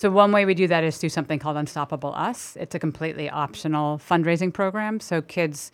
[0.00, 2.56] So one way we do that is through something called Unstoppable Us.
[2.58, 4.98] It's a completely optional fundraising program.
[4.98, 5.72] So kids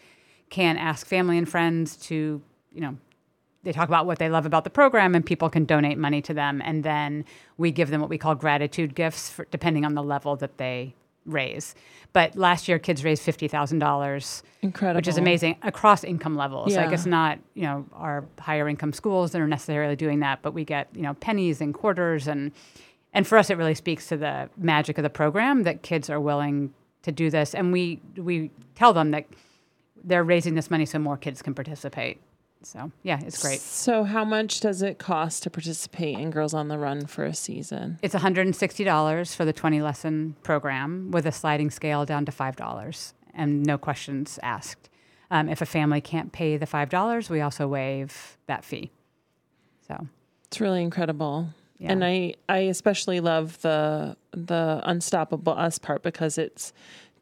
[0.51, 2.43] can ask family and friends to,
[2.75, 2.97] you know,
[3.63, 6.35] they talk about what they love about the program and people can donate money to
[6.35, 7.25] them and then
[7.57, 10.97] we give them what we call gratitude gifts for, depending on the level that they
[11.25, 11.77] raise.
[12.13, 14.99] But last year kids raised $50,000 Incredible.
[14.99, 16.75] which is amazing across income levels.
[16.75, 16.95] Like Yeah.
[16.95, 20.65] it's not, you know, our higher income schools that are necessarily doing that, but we
[20.65, 22.51] get, you know, pennies and quarters and
[23.17, 26.21] and for us it really speaks to the magic of the program that kids are
[26.21, 29.27] willing to do this and we we tell them that
[30.07, 32.21] they're raising this money so more kids can participate.
[32.63, 33.61] So, yeah, it's great.
[33.61, 37.35] So how much does it cost to participate in Girls on the Run for a
[37.35, 37.99] season?
[38.03, 43.63] It's $160 for the 20 lesson program with a sliding scale down to $5 and
[43.63, 44.89] no questions asked.
[45.31, 48.91] Um, if a family can't pay the $5, we also waive that fee.
[49.87, 50.07] So,
[50.47, 51.49] It's really incredible.
[51.79, 51.93] Yeah.
[51.93, 56.73] And I, I especially love the the unstoppable us part because it's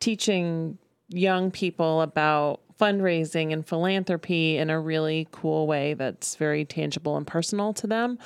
[0.01, 7.17] teaching young people about fundraising and philanthropy in a really cool way that's very tangible
[7.17, 8.19] and personal to them.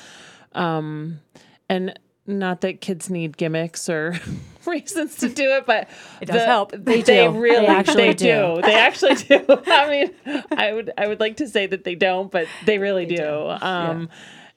[0.52, 1.20] Um,
[1.68, 4.18] and not that kids need gimmicks or
[4.66, 5.88] reasons to do it, but
[6.20, 6.72] It does help.
[6.72, 7.30] They, do.
[7.30, 8.54] really They actually they do.
[8.56, 8.62] do.
[8.62, 9.44] They actually do.
[9.66, 13.06] I mean, I would I would like to say that they don't, but they really
[13.06, 13.24] do.
[13.60, 14.08] Um,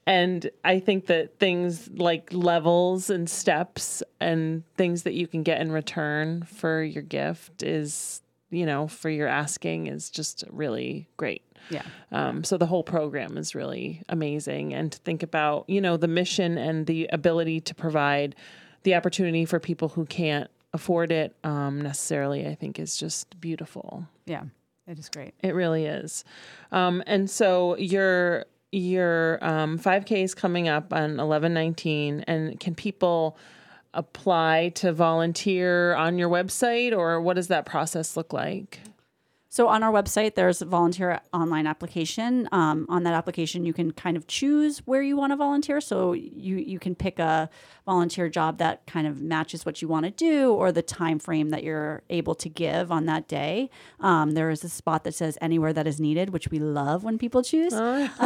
[0.07, 5.61] And I think that things like levels and steps and things that you can get
[5.61, 11.43] in return for your gift is, you know, for your asking is just really great.
[11.69, 11.83] Yeah.
[12.11, 14.73] Um, so the whole program is really amazing.
[14.73, 18.35] And to think about, you know, the mission and the ability to provide
[18.83, 24.07] the opportunity for people who can't afford it um, necessarily, I think is just beautiful.
[24.25, 24.45] Yeah.
[24.87, 25.35] It is great.
[25.41, 26.25] It really is.
[26.71, 32.21] Um, and so your your um, 5K is coming up on 1119.
[32.21, 33.37] And can people
[33.93, 38.79] apply to volunteer on your website or what does that process look like?
[39.53, 42.47] So on our website, there's a volunteer online application.
[42.53, 45.81] Um, on that application, you can kind of choose where you want to volunteer.
[45.81, 47.49] So you you can pick a
[47.85, 51.49] volunteer job that kind of matches what you want to do or the time frame
[51.49, 53.69] that you're able to give on that day.
[53.99, 57.17] Um, there is a spot that says anywhere that is needed, which we love when
[57.17, 57.73] people choose.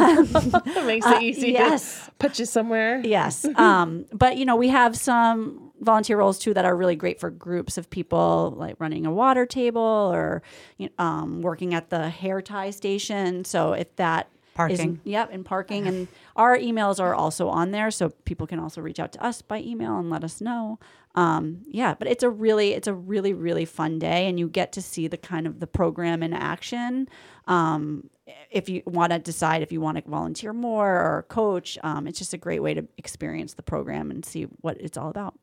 [0.76, 2.04] It makes it easy Uh, yes.
[2.06, 3.00] to put you somewhere.
[3.04, 3.44] Yes.
[3.56, 7.30] Um, but you know, we have some volunteer roles too that are really great for
[7.30, 10.42] groups of people, like running a water table or
[10.78, 13.44] you know, um, working at the hair tie station.
[13.44, 15.00] So if that is- Parking.
[15.04, 18.98] yep, and parking, and our emails are also on there, so people can also reach
[18.98, 20.78] out to us by email and let us know.
[21.14, 24.72] Um, yeah, but it's a really, it's a really, really fun day, and you get
[24.72, 27.08] to see the kind of the program in action.
[27.46, 28.10] Um,
[28.50, 32.18] if you want to decide if you want to volunteer more or coach, um, it's
[32.18, 35.38] just a great way to experience the program and see what it's all about.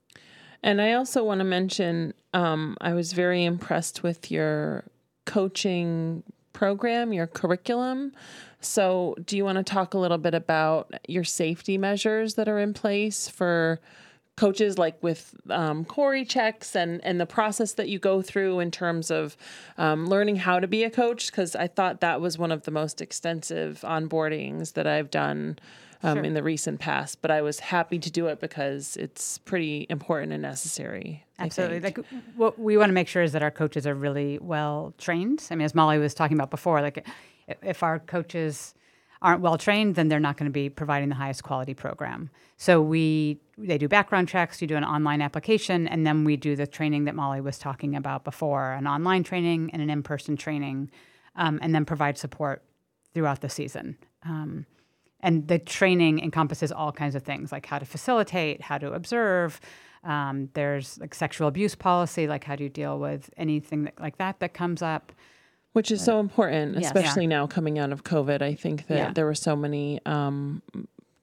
[0.62, 4.86] And I also want to mention um, I was very impressed with your
[5.26, 6.24] coaching
[6.54, 8.12] program, your curriculum.
[8.66, 12.60] So, do you want to talk a little bit about your safety measures that are
[12.60, 13.80] in place for
[14.36, 18.72] coaches, like with um, CORI checks and, and the process that you go through in
[18.72, 19.38] terms of
[19.78, 21.30] um, learning how to be a coach?
[21.30, 25.60] Because I thought that was one of the most extensive onboardings that I've done
[26.04, 29.88] um, in the recent past, but I was happy to do it because it's pretty
[29.90, 31.24] important and necessary.
[31.40, 31.80] Absolutely.
[31.80, 32.00] Like
[32.36, 35.48] what we want to make sure is that our coaches are really well trained.
[35.50, 37.08] I mean, as Molly was talking about before, like
[37.48, 38.74] if our coaches
[39.22, 42.30] aren't well trained, then they're not going to be providing the highest quality program.
[42.58, 46.56] So we they do background checks, you do an online application, and then we do
[46.56, 50.92] the training that Molly was talking about before, an online training and an in-person training,
[51.36, 52.64] um, and then provide support
[53.14, 53.98] throughout the season.
[54.24, 54.66] Um,
[55.22, 59.60] and the training encompasses all kinds of things like how to facilitate how to observe
[60.04, 64.18] um, there's like sexual abuse policy like how do you deal with anything that, like
[64.18, 65.14] that that comes up
[65.74, 66.86] Which is so important, Yes.
[66.86, 68.42] especially now coming out of COVID.
[68.42, 69.12] I think that Yeah.
[69.14, 70.62] there were so many um,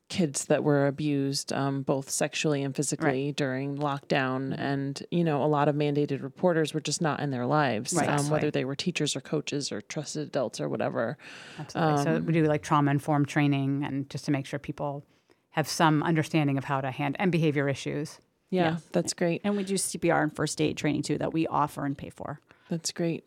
[0.09, 4.53] kids that were abused, um, both sexually and physically, during lockdown.
[4.59, 8.09] And, you know, a lot of mandated reporters were just not in their lives, Right.
[8.09, 8.53] um, whether Right.
[8.53, 11.17] they were teachers or coaches or trusted adults or whatever.
[11.61, 15.05] absolutely so we do like trauma informed training and just to make sure people
[15.51, 18.19] have some understanding of how to handle and behavior issues
[18.53, 18.77] Yeah, Yeah.
[18.91, 19.43] that's great.
[19.45, 22.41] And we do CPR and first aid training too that we offer and pay for.
[22.69, 23.23] That's great.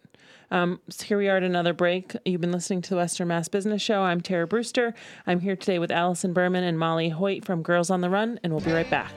[0.53, 2.15] Um, so here we are at another break.
[2.25, 4.03] You've been listening to the Western Mass Business Show.
[4.03, 4.93] I'm Tara Brewster.
[5.25, 8.53] I'm here today with Allison Berman and Molly Hoyt from Girls on the Run, and
[8.53, 9.11] we'll be right back.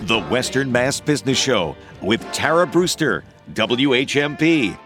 [0.00, 3.22] The Western Mass Business Show with Tara Brewster,
[3.52, 4.76] WHMP.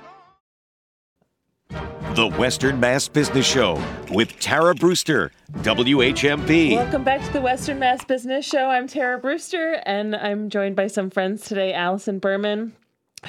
[1.70, 6.76] The Western Mass Business Show with Tara Brewster, WHMP.
[6.76, 8.68] Welcome back to the Western Mass Business Show.
[8.68, 12.74] I'm Tara Brewster, and I'm joined by some friends today Allison Berman,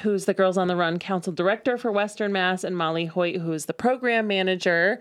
[0.00, 3.52] who's the Girls on the Run Council Director for Western Mass, and Molly Hoyt, who
[3.52, 5.00] is the Program Manager.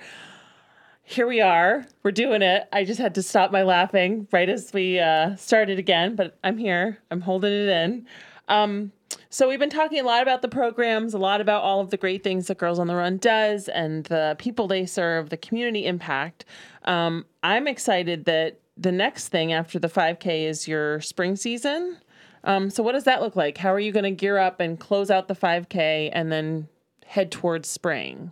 [1.03, 1.85] Here we are.
[2.03, 2.67] We're doing it.
[2.71, 6.57] I just had to stop my laughing right as we uh, started again, but I'm
[6.57, 6.99] here.
[7.09, 8.05] I'm holding it in.
[8.47, 8.91] Um,
[9.29, 11.97] so we've been talking a lot about the programs, a lot about all of the
[11.97, 15.85] great things that Girls on the Run does, and the people they serve, the community
[15.85, 16.45] impact.
[16.85, 21.97] Um, I'm excited that the next thing after the 5K is your spring season.
[22.43, 23.57] Um, so what does that look like?
[23.57, 26.67] How are you going to gear up and close out the 5K and then
[27.05, 28.31] head towards spring?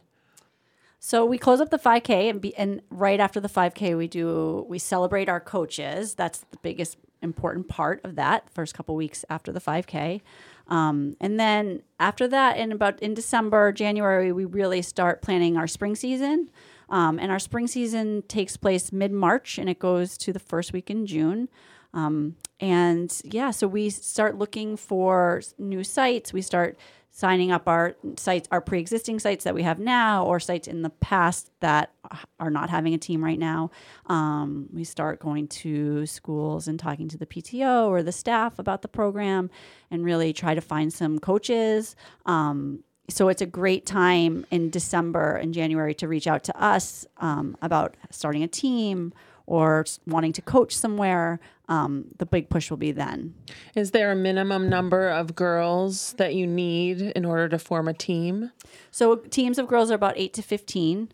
[0.99, 4.65] So we close up the 5K and be, and right after the 5K we do
[4.67, 6.15] we celebrate our coaches.
[6.15, 10.21] That's the biggest important part of that first couple weeks after the 5K.
[10.67, 15.67] Um, and then after that, in about in December, January, we really start planning our
[15.67, 16.49] spring season.
[16.89, 20.73] Um, and our spring season takes place mid March and it goes to the first
[20.73, 21.49] week in June.
[21.93, 26.33] Um, and yeah, so we start looking for new sites.
[26.33, 26.77] We start
[27.11, 30.89] signing up our sites, our pre-existing sites that we have now, or sites in the
[30.89, 31.91] past that
[32.39, 33.71] are not having a team right now.
[34.05, 38.83] Um, we start going to schools and talking to the PTO or the staff about
[38.83, 39.49] the program,
[39.89, 41.95] and really try to find some coaches.
[42.25, 47.07] Um, so it's a great time in December and January to reach out to us
[47.17, 49.13] um, about starting a team
[49.49, 53.33] or wanting to coach somewhere, um, the big push will be then.
[53.75, 57.93] Is there a minimum number of girls that you need in order to form a
[57.93, 58.51] team?
[58.91, 61.11] So teams of girls are about eight to fifteen.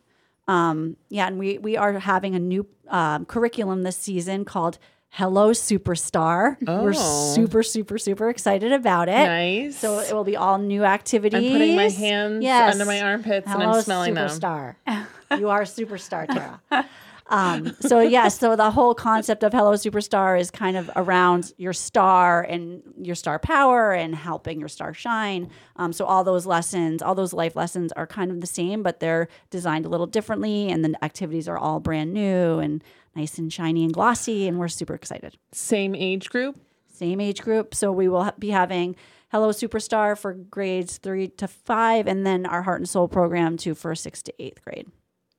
[0.47, 4.77] Um, yeah, and we we are having a new um, curriculum this season called
[5.09, 6.57] Hello Superstar.
[6.67, 6.83] Oh.
[6.83, 9.25] We're super super super excited about it.
[9.25, 9.77] Nice.
[9.79, 11.41] So it will be all new activities.
[11.41, 12.73] I'm putting my hands Yes.
[12.73, 14.27] under my armpits and I'm smelling them.
[14.29, 14.75] superstar.
[15.39, 16.85] you are a superstar, Tara.
[17.27, 21.73] Um, so yes, so the whole concept of Hello Superstar is kind of around your
[21.73, 25.49] star and your star power and helping your star shine.
[25.75, 28.99] Um, so all those lessons, all those life lessons are kind of the same, but
[28.99, 32.83] they're designed a little differently, and the activities are all brand new and
[33.15, 36.59] nice and shiny and glossy, and we're super excited Same age group?
[36.93, 37.73] same age group.
[37.75, 38.95] So we will ha- be having
[39.31, 43.73] Hello Superstar for grades three to five, and then our Heart and Sole program to
[43.73, 44.87] for sixth to eighth grade.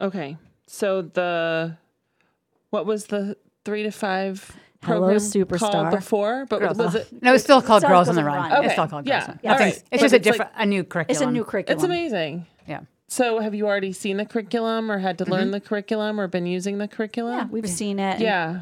[0.01, 0.37] Okay.
[0.67, 1.77] So the
[2.71, 4.51] what was the three to five
[4.83, 5.59] Hello, program Superstar.
[5.73, 6.47] called before?
[6.49, 8.51] But Girls was on- it No, it's still called It's Girls on the Girls Run.
[8.51, 8.73] the It's Okay.
[8.75, 9.19] still called Yeah.
[9.19, 9.53] Girls on Yeah.
[9.53, 9.83] I think Alright.
[9.93, 11.11] It's just a it's like- different, a new curriculum.
[11.11, 11.77] It's a new curriculum.
[11.77, 12.47] It's amazing.
[12.67, 12.81] Yeah.
[13.09, 16.45] So have you already seen the curriculum or had to learn the curriculum or been
[16.47, 17.39] using the curriculum?
[17.39, 18.15] Yeah, we've seen it.
[18.15, 18.61] and Yeah.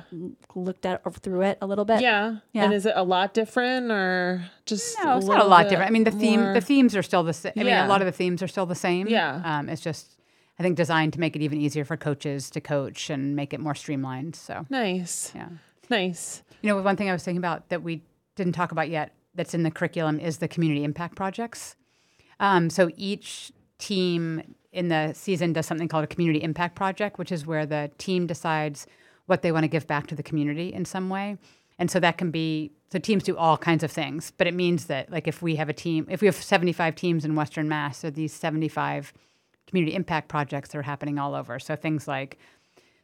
[0.54, 2.02] looked at or through it a little bit.
[2.02, 2.36] Yeah.
[2.52, 2.64] Yeah.
[2.64, 5.70] And is it a lot different or just No, it's not a little lot bit
[5.70, 5.90] different.
[5.90, 7.52] I mean, the theme, more- the themes are still the same.
[7.56, 7.86] I mean, Yeah.
[7.86, 9.06] a lot of the themes are still the same.
[9.08, 9.40] Yeah.
[9.44, 10.13] Um, it's just,
[10.58, 13.60] I think, designed to make it even easier for coaches to coach and make it
[13.60, 14.36] more streamlined.
[14.36, 15.32] So, nice.
[15.34, 15.48] yeah.
[15.90, 16.42] Nice.
[16.62, 18.02] You know, one thing I was thinking about that we
[18.36, 21.76] didn't talk about yet that's in the curriculum is the community impact projects.
[22.40, 27.30] Um, so each team in the season does something called a community impact project, which
[27.30, 28.86] is where the team decides
[29.26, 31.36] what they want to give back to the community in some way.
[31.78, 34.86] And so that can be so teams do all kinds of things, but it means
[34.86, 37.98] that like if we have a team, if we have 75 teams in Western Mass,
[37.98, 39.12] so these 75
[39.66, 41.58] community impact projects that are happening all over.
[41.58, 42.38] So things like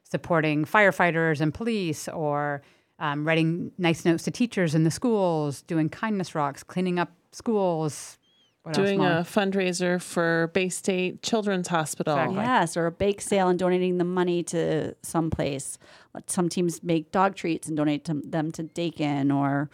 [0.05, 2.63] supporting firefighters and police or
[2.99, 8.19] um, writing nice notes to teachers in the schools, doing kindness rocks, cleaning up schools.
[8.63, 12.15] What Doing a fundraiser for Baystate Children's Hospital.
[12.15, 12.37] Exactly.
[12.37, 15.79] Yes, or a bake sale and donating the money to someplace.
[16.13, 19.71] Like Some teams make dog treats and donate to them to Dakin or,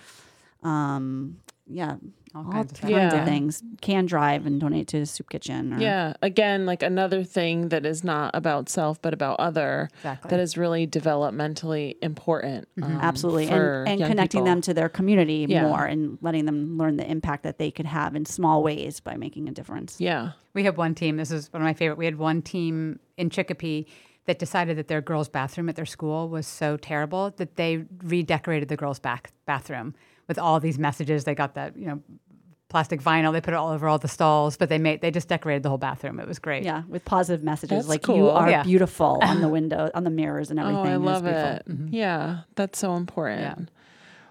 [0.63, 1.97] um, yeah,
[2.37, 3.21] all, kinds of kinds, stuff.
[3.23, 3.63] of, things.
[3.81, 5.75] Can drive and donate to Soup Kitchen.
[5.75, 6.15] Or, Yeah.
[6.23, 9.89] Again, like another thing that is not about self, but about other.
[9.99, 10.29] Exactly.
[10.31, 12.69] That is really developmentally important.
[12.83, 14.45] um, absolutely, for and, and connecting people.
[14.47, 15.63] them to their community Yeah.
[15.69, 19.17] more and letting them learn the impact that they could have in small ways by
[19.17, 19.97] making a difference.
[20.01, 20.33] Yeah.
[20.55, 21.17] We have one team.
[21.17, 21.99] This is one of my favorite.
[21.99, 23.87] We had one team in Chicopee
[24.27, 28.69] that decided that their girls' bathroom at their school was so terrible that they redecorated
[28.69, 29.95] the girls' back bathroom
[30.29, 31.25] with all these messages.
[31.25, 32.03] They got that you know
[32.69, 33.33] plastic vinyl.
[33.33, 35.69] They put it all over all the stalls, but they made they just decorated the
[35.69, 36.19] whole bathroom.
[36.21, 36.65] It was great.
[36.65, 38.17] Yeah, with positive messages That's like cool.
[38.17, 38.63] "You are Yeah.
[38.63, 40.87] beautiful" on the window, on the mirrors, and everything.
[40.87, 41.85] Oh, I was love beautiful.
[41.87, 41.95] it.
[41.95, 43.41] Yeah, that's so important.
[43.43, 43.65] Yeah.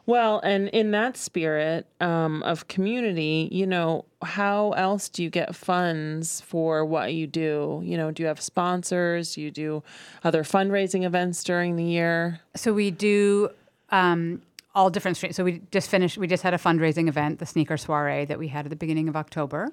[0.08, 5.56] Well, and in that spirit um, of community, you know, how else do you get
[5.56, 7.82] funds for what you do?
[7.84, 9.34] You know, do you have sponsors?
[9.34, 9.82] Do you do
[10.24, 12.40] other fundraising events during the year?
[12.56, 13.50] So we do
[13.90, 14.44] um,
[14.76, 15.36] all different streams.
[15.36, 16.17] So we just finished.
[16.17, 19.07] We just had a fundraising event, the sneaker soiree that we had at the beginning
[19.09, 19.69] of October.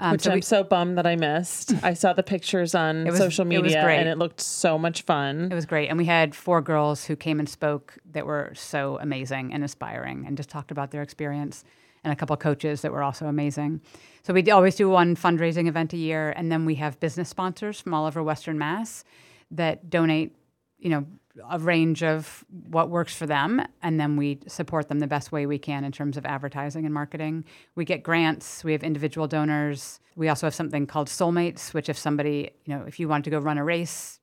[0.00, 1.72] Um, Which so I'm we- so bummed that I missed.
[1.82, 3.96] I saw the pictures on It was- social it media great.
[3.98, 5.48] and it looked so much fun.
[5.50, 5.88] It was great.
[5.88, 10.24] And we had four girls who came and spoke that were so amazing and inspiring
[10.24, 11.64] and just talked about their experience,
[12.04, 13.80] and a couple of coaches that were also amazing.
[14.22, 17.80] So we always do one fundraising event a year, and then we have business sponsors
[17.80, 19.02] from all over Western Mass
[19.50, 20.36] that donate,
[20.78, 21.06] you know,
[21.48, 25.46] a range of what works for them, and then we support them the best way
[25.46, 27.44] we can in terms of advertising and marketing.
[27.74, 30.00] We get grants, we have individual donors.
[30.16, 33.30] We also have something called SoleMates, which if somebody, you know, if you wanted to
[33.30, 34.18] go run a race,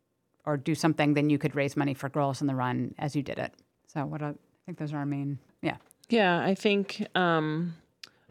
[0.45, 3.23] or do something, then you could raise money for Girls in the Run as you
[3.23, 3.51] did it.
[3.87, 4.33] So what I
[4.65, 5.77] think those are our main, yeah.
[6.09, 7.73] Yeah, I think um,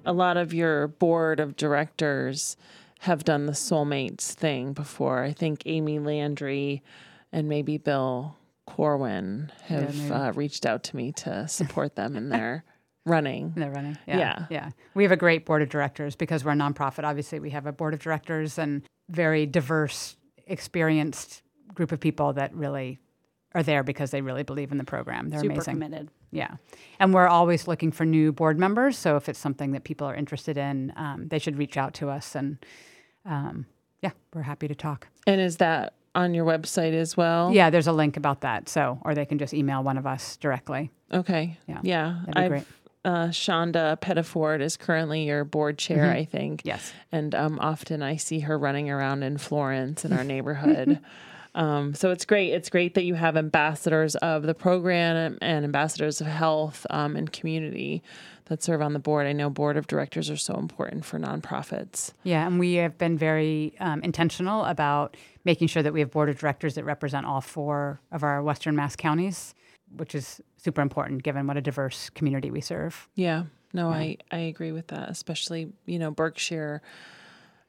[0.05, 2.57] a lot of your board of directors
[3.01, 5.25] have done the SoleMates thing before.
[5.25, 6.83] I think Amy Landry
[7.33, 8.37] and maybe Bill
[8.67, 10.11] Corwin have maybe.
[10.13, 12.65] uh, reached out to me to support them in their
[13.07, 13.53] running.
[13.57, 13.99] They're running.
[14.07, 14.47] Yeah, Yeah.
[14.51, 14.71] yeah.
[14.95, 17.05] We have a great board of directors because we're a nonprofit.
[17.05, 21.43] Obviously, we have a board of directors and very diverse, experienced
[21.75, 22.99] group of people that really
[23.55, 25.29] are there because they really believe in the program.
[25.29, 25.75] They're Super amazing.
[25.75, 26.09] committed.
[26.33, 26.57] Yeah.
[26.99, 28.99] And we're always looking for new board members.
[28.99, 32.09] So if it's something that people are interested in, um, they should reach out to
[32.09, 32.35] us.
[32.35, 32.59] And
[33.25, 33.67] um,
[34.03, 35.07] yeah, we're happy to talk.
[35.27, 37.53] And is that on your website as well?
[37.53, 38.69] Yeah, there's a link about that.
[38.69, 40.91] So, or they can just email one of us directly.
[41.13, 41.59] Okay.
[41.67, 41.81] Yeah.
[41.83, 42.21] Yeah.
[42.27, 42.65] That'd be I've, great.
[43.05, 46.61] Uh, Shonda Pettiford is currently your board chair, I think.
[46.61, 46.69] Mm-hmm.
[46.69, 46.93] Yes.
[47.13, 51.01] And um, often I see her running around in Florence in our neighborhood.
[51.55, 52.53] Um, so it's great.
[52.53, 57.31] It's great that you have ambassadors of the program and ambassadors of health um, and
[57.31, 58.03] community
[58.47, 59.27] that serve on the board.
[59.27, 62.13] I know board of directors are so important for nonprofits.
[62.25, 66.29] Yeah, and we have been very um, intentional about making sure that we have board
[66.29, 69.55] of directors that represent all four of our Western Mass counties,
[69.97, 73.09] which is super important given what a diverse community we serve.
[73.15, 76.83] Yeah, no, I, I agree with that, especially, you know, Berkshire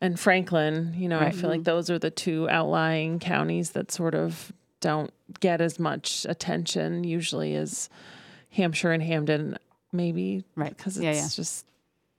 [0.01, 0.93] and Franklin.
[0.97, 1.35] You know, I Right.
[1.35, 4.51] feel like those are the two outlying counties that sort of
[4.81, 7.89] don't get as much attention usually as
[8.51, 9.57] Hampshire and Hampden,
[9.95, 10.43] maybe.
[10.55, 10.75] Right.
[10.75, 11.27] Because it's Yeah, yeah.
[11.33, 11.65] just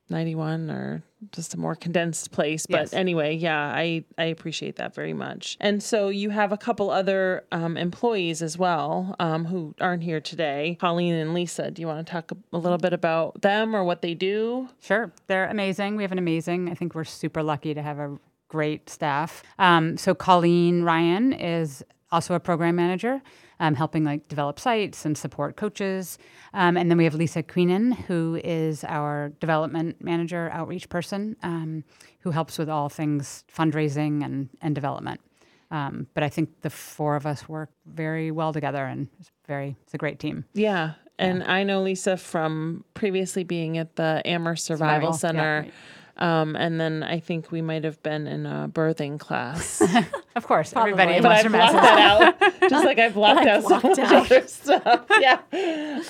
[0.09, 1.03] 91 or
[1.33, 2.67] just a more condensed place.
[2.67, 2.93] But Yes.
[2.93, 5.57] anyway, yeah, I, I appreciate that very much.
[5.61, 10.21] And so you have a couple other um, employees as well um, who aren't here
[10.21, 11.71] today, Colleen and Lisa.
[11.71, 14.69] Do you want to talk a, little bit about them or what they do?
[14.81, 15.97] Sure, they're amazing.
[15.97, 18.17] We have an amazing, I think we're super lucky to have a
[18.49, 19.43] great staff.
[19.59, 23.21] Um, so Colleen Ryan is also a program manager,
[23.61, 26.19] um, helping like develop sites and support coaches.
[26.53, 31.85] Um, and then we have Lisa Queenan, who is our development manager, outreach person, um,
[32.21, 35.21] who helps with all things fundraising and, and development.
[35.71, 39.77] Um, but I think the four of us work very well together, and it's very
[39.83, 40.45] it's a great team.
[40.55, 40.93] Yeah.
[41.19, 45.73] And I know Lisa from previously being at the Amherst Survival, Survival, yeah, Center.
[46.19, 49.83] Um, and then I think we might have been in a birthing class.
[50.37, 50.93] Of course, Probably.
[50.93, 53.99] everybody but I Western blocked that out, just like I blocked out so blocked much
[53.99, 54.13] out.
[54.27, 55.07] other stuff.
[55.19, 55.41] Yeah,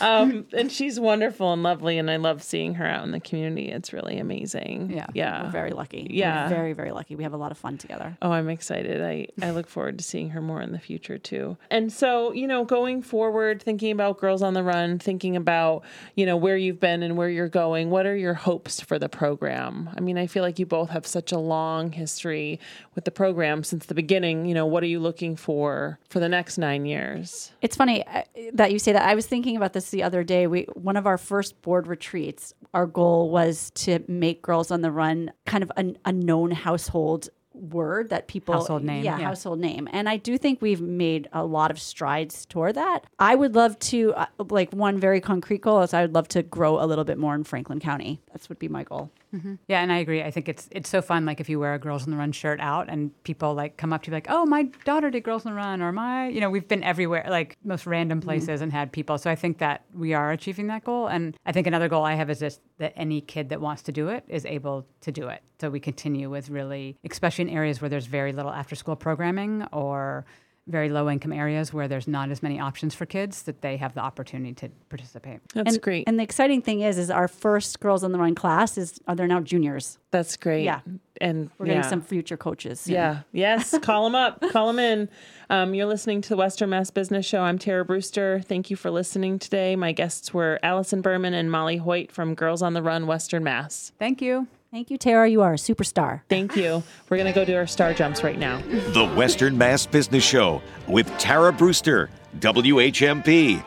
[0.01, 3.71] um, and she's wonderful and lovely, and I love seeing her out in the community.
[3.71, 4.91] It's really amazing.
[4.91, 5.07] Yeah.
[5.15, 5.45] yeah.
[5.45, 6.09] We're very lucky.
[6.11, 6.45] Yeah.
[6.49, 7.15] We're very, very lucky.
[7.15, 8.19] We have a lot of fun together.
[8.21, 9.01] Oh, I'm excited.
[9.01, 11.57] I, I look forward to seeing her more in the future too.
[11.71, 15.85] And so, you know, going forward, thinking about Girls on the Run, thinking about,
[16.17, 19.09] you know, where you've been and where you're going, what are your hopes for the
[19.09, 19.89] program?
[19.97, 22.59] I mean, I feel like you both have such a long history
[22.97, 24.16] with the program since the beginning.
[24.25, 27.53] You know, what are you looking for for the next nine years?
[27.63, 29.03] It's funny uh, that you say that.
[29.03, 30.47] I was thinking about this the other day.
[30.47, 32.55] We one of our first board retreats.
[32.75, 37.31] Our goal was to make Girls on the Run kind of an, a known household
[37.57, 39.25] word that people Household name, yeah, yeah.
[39.25, 43.35] household name and i do think we've made a lot of strides toward that i
[43.35, 46.83] would love to uh, like one very concrete goal is i would love to grow
[46.83, 49.55] a little bit more in franklin county that's would be my goal Mm-hmm.
[49.69, 50.23] Yeah, and I agree.
[50.23, 51.27] I think it's it's so fun.
[51.27, 53.93] Like if you wear a Girls on the Run shirt out, and people like come
[53.93, 56.41] up to you like, "Oh, my daughter did Girls on the Run," or "My," you
[56.41, 58.29] know, we've been everywhere, like most random mm-hmm.
[58.29, 59.19] places, and had people.
[59.19, 61.09] So I think that we are achieving that goal.
[61.09, 63.93] And I think another goal I have is just that any kid that wants to
[63.93, 65.43] do it is able to do it.
[65.61, 69.67] So we continue with really, especially in areas where there's very little after school programming
[69.73, 70.27] or
[70.69, 73.95] very low income areas where there's not as many options for kids that they have
[73.95, 75.41] the opportunity to participate.
[75.55, 76.05] That's and, great.
[76.07, 79.15] and the exciting thing is is our first girls on the run class is are
[79.15, 80.65] they're now juniors That's great.
[80.65, 80.81] Yeah.
[81.21, 82.95] And we're getting some future coaches soon.
[82.95, 83.21] Yeah.
[83.33, 83.79] Yes.
[83.83, 84.43] Call them up.
[84.51, 85.09] Call them in.
[85.49, 87.43] Um, you're listening to the Western Mass Business Show.
[87.43, 88.41] I'm Tara Brewster.
[88.45, 89.77] Thank you for listening today.
[89.77, 93.93] My guests were Allison Berman and Molly Hoyt from Girls on the Run, Western Mass.
[93.99, 94.47] Thank you.
[94.77, 96.83] Thank you tara you are a superstar Thank you.
[97.09, 98.61] We're going to go do our star jumps right now.
[98.61, 103.65] The Western Mass Business Show with Tara Brewster, WHMP.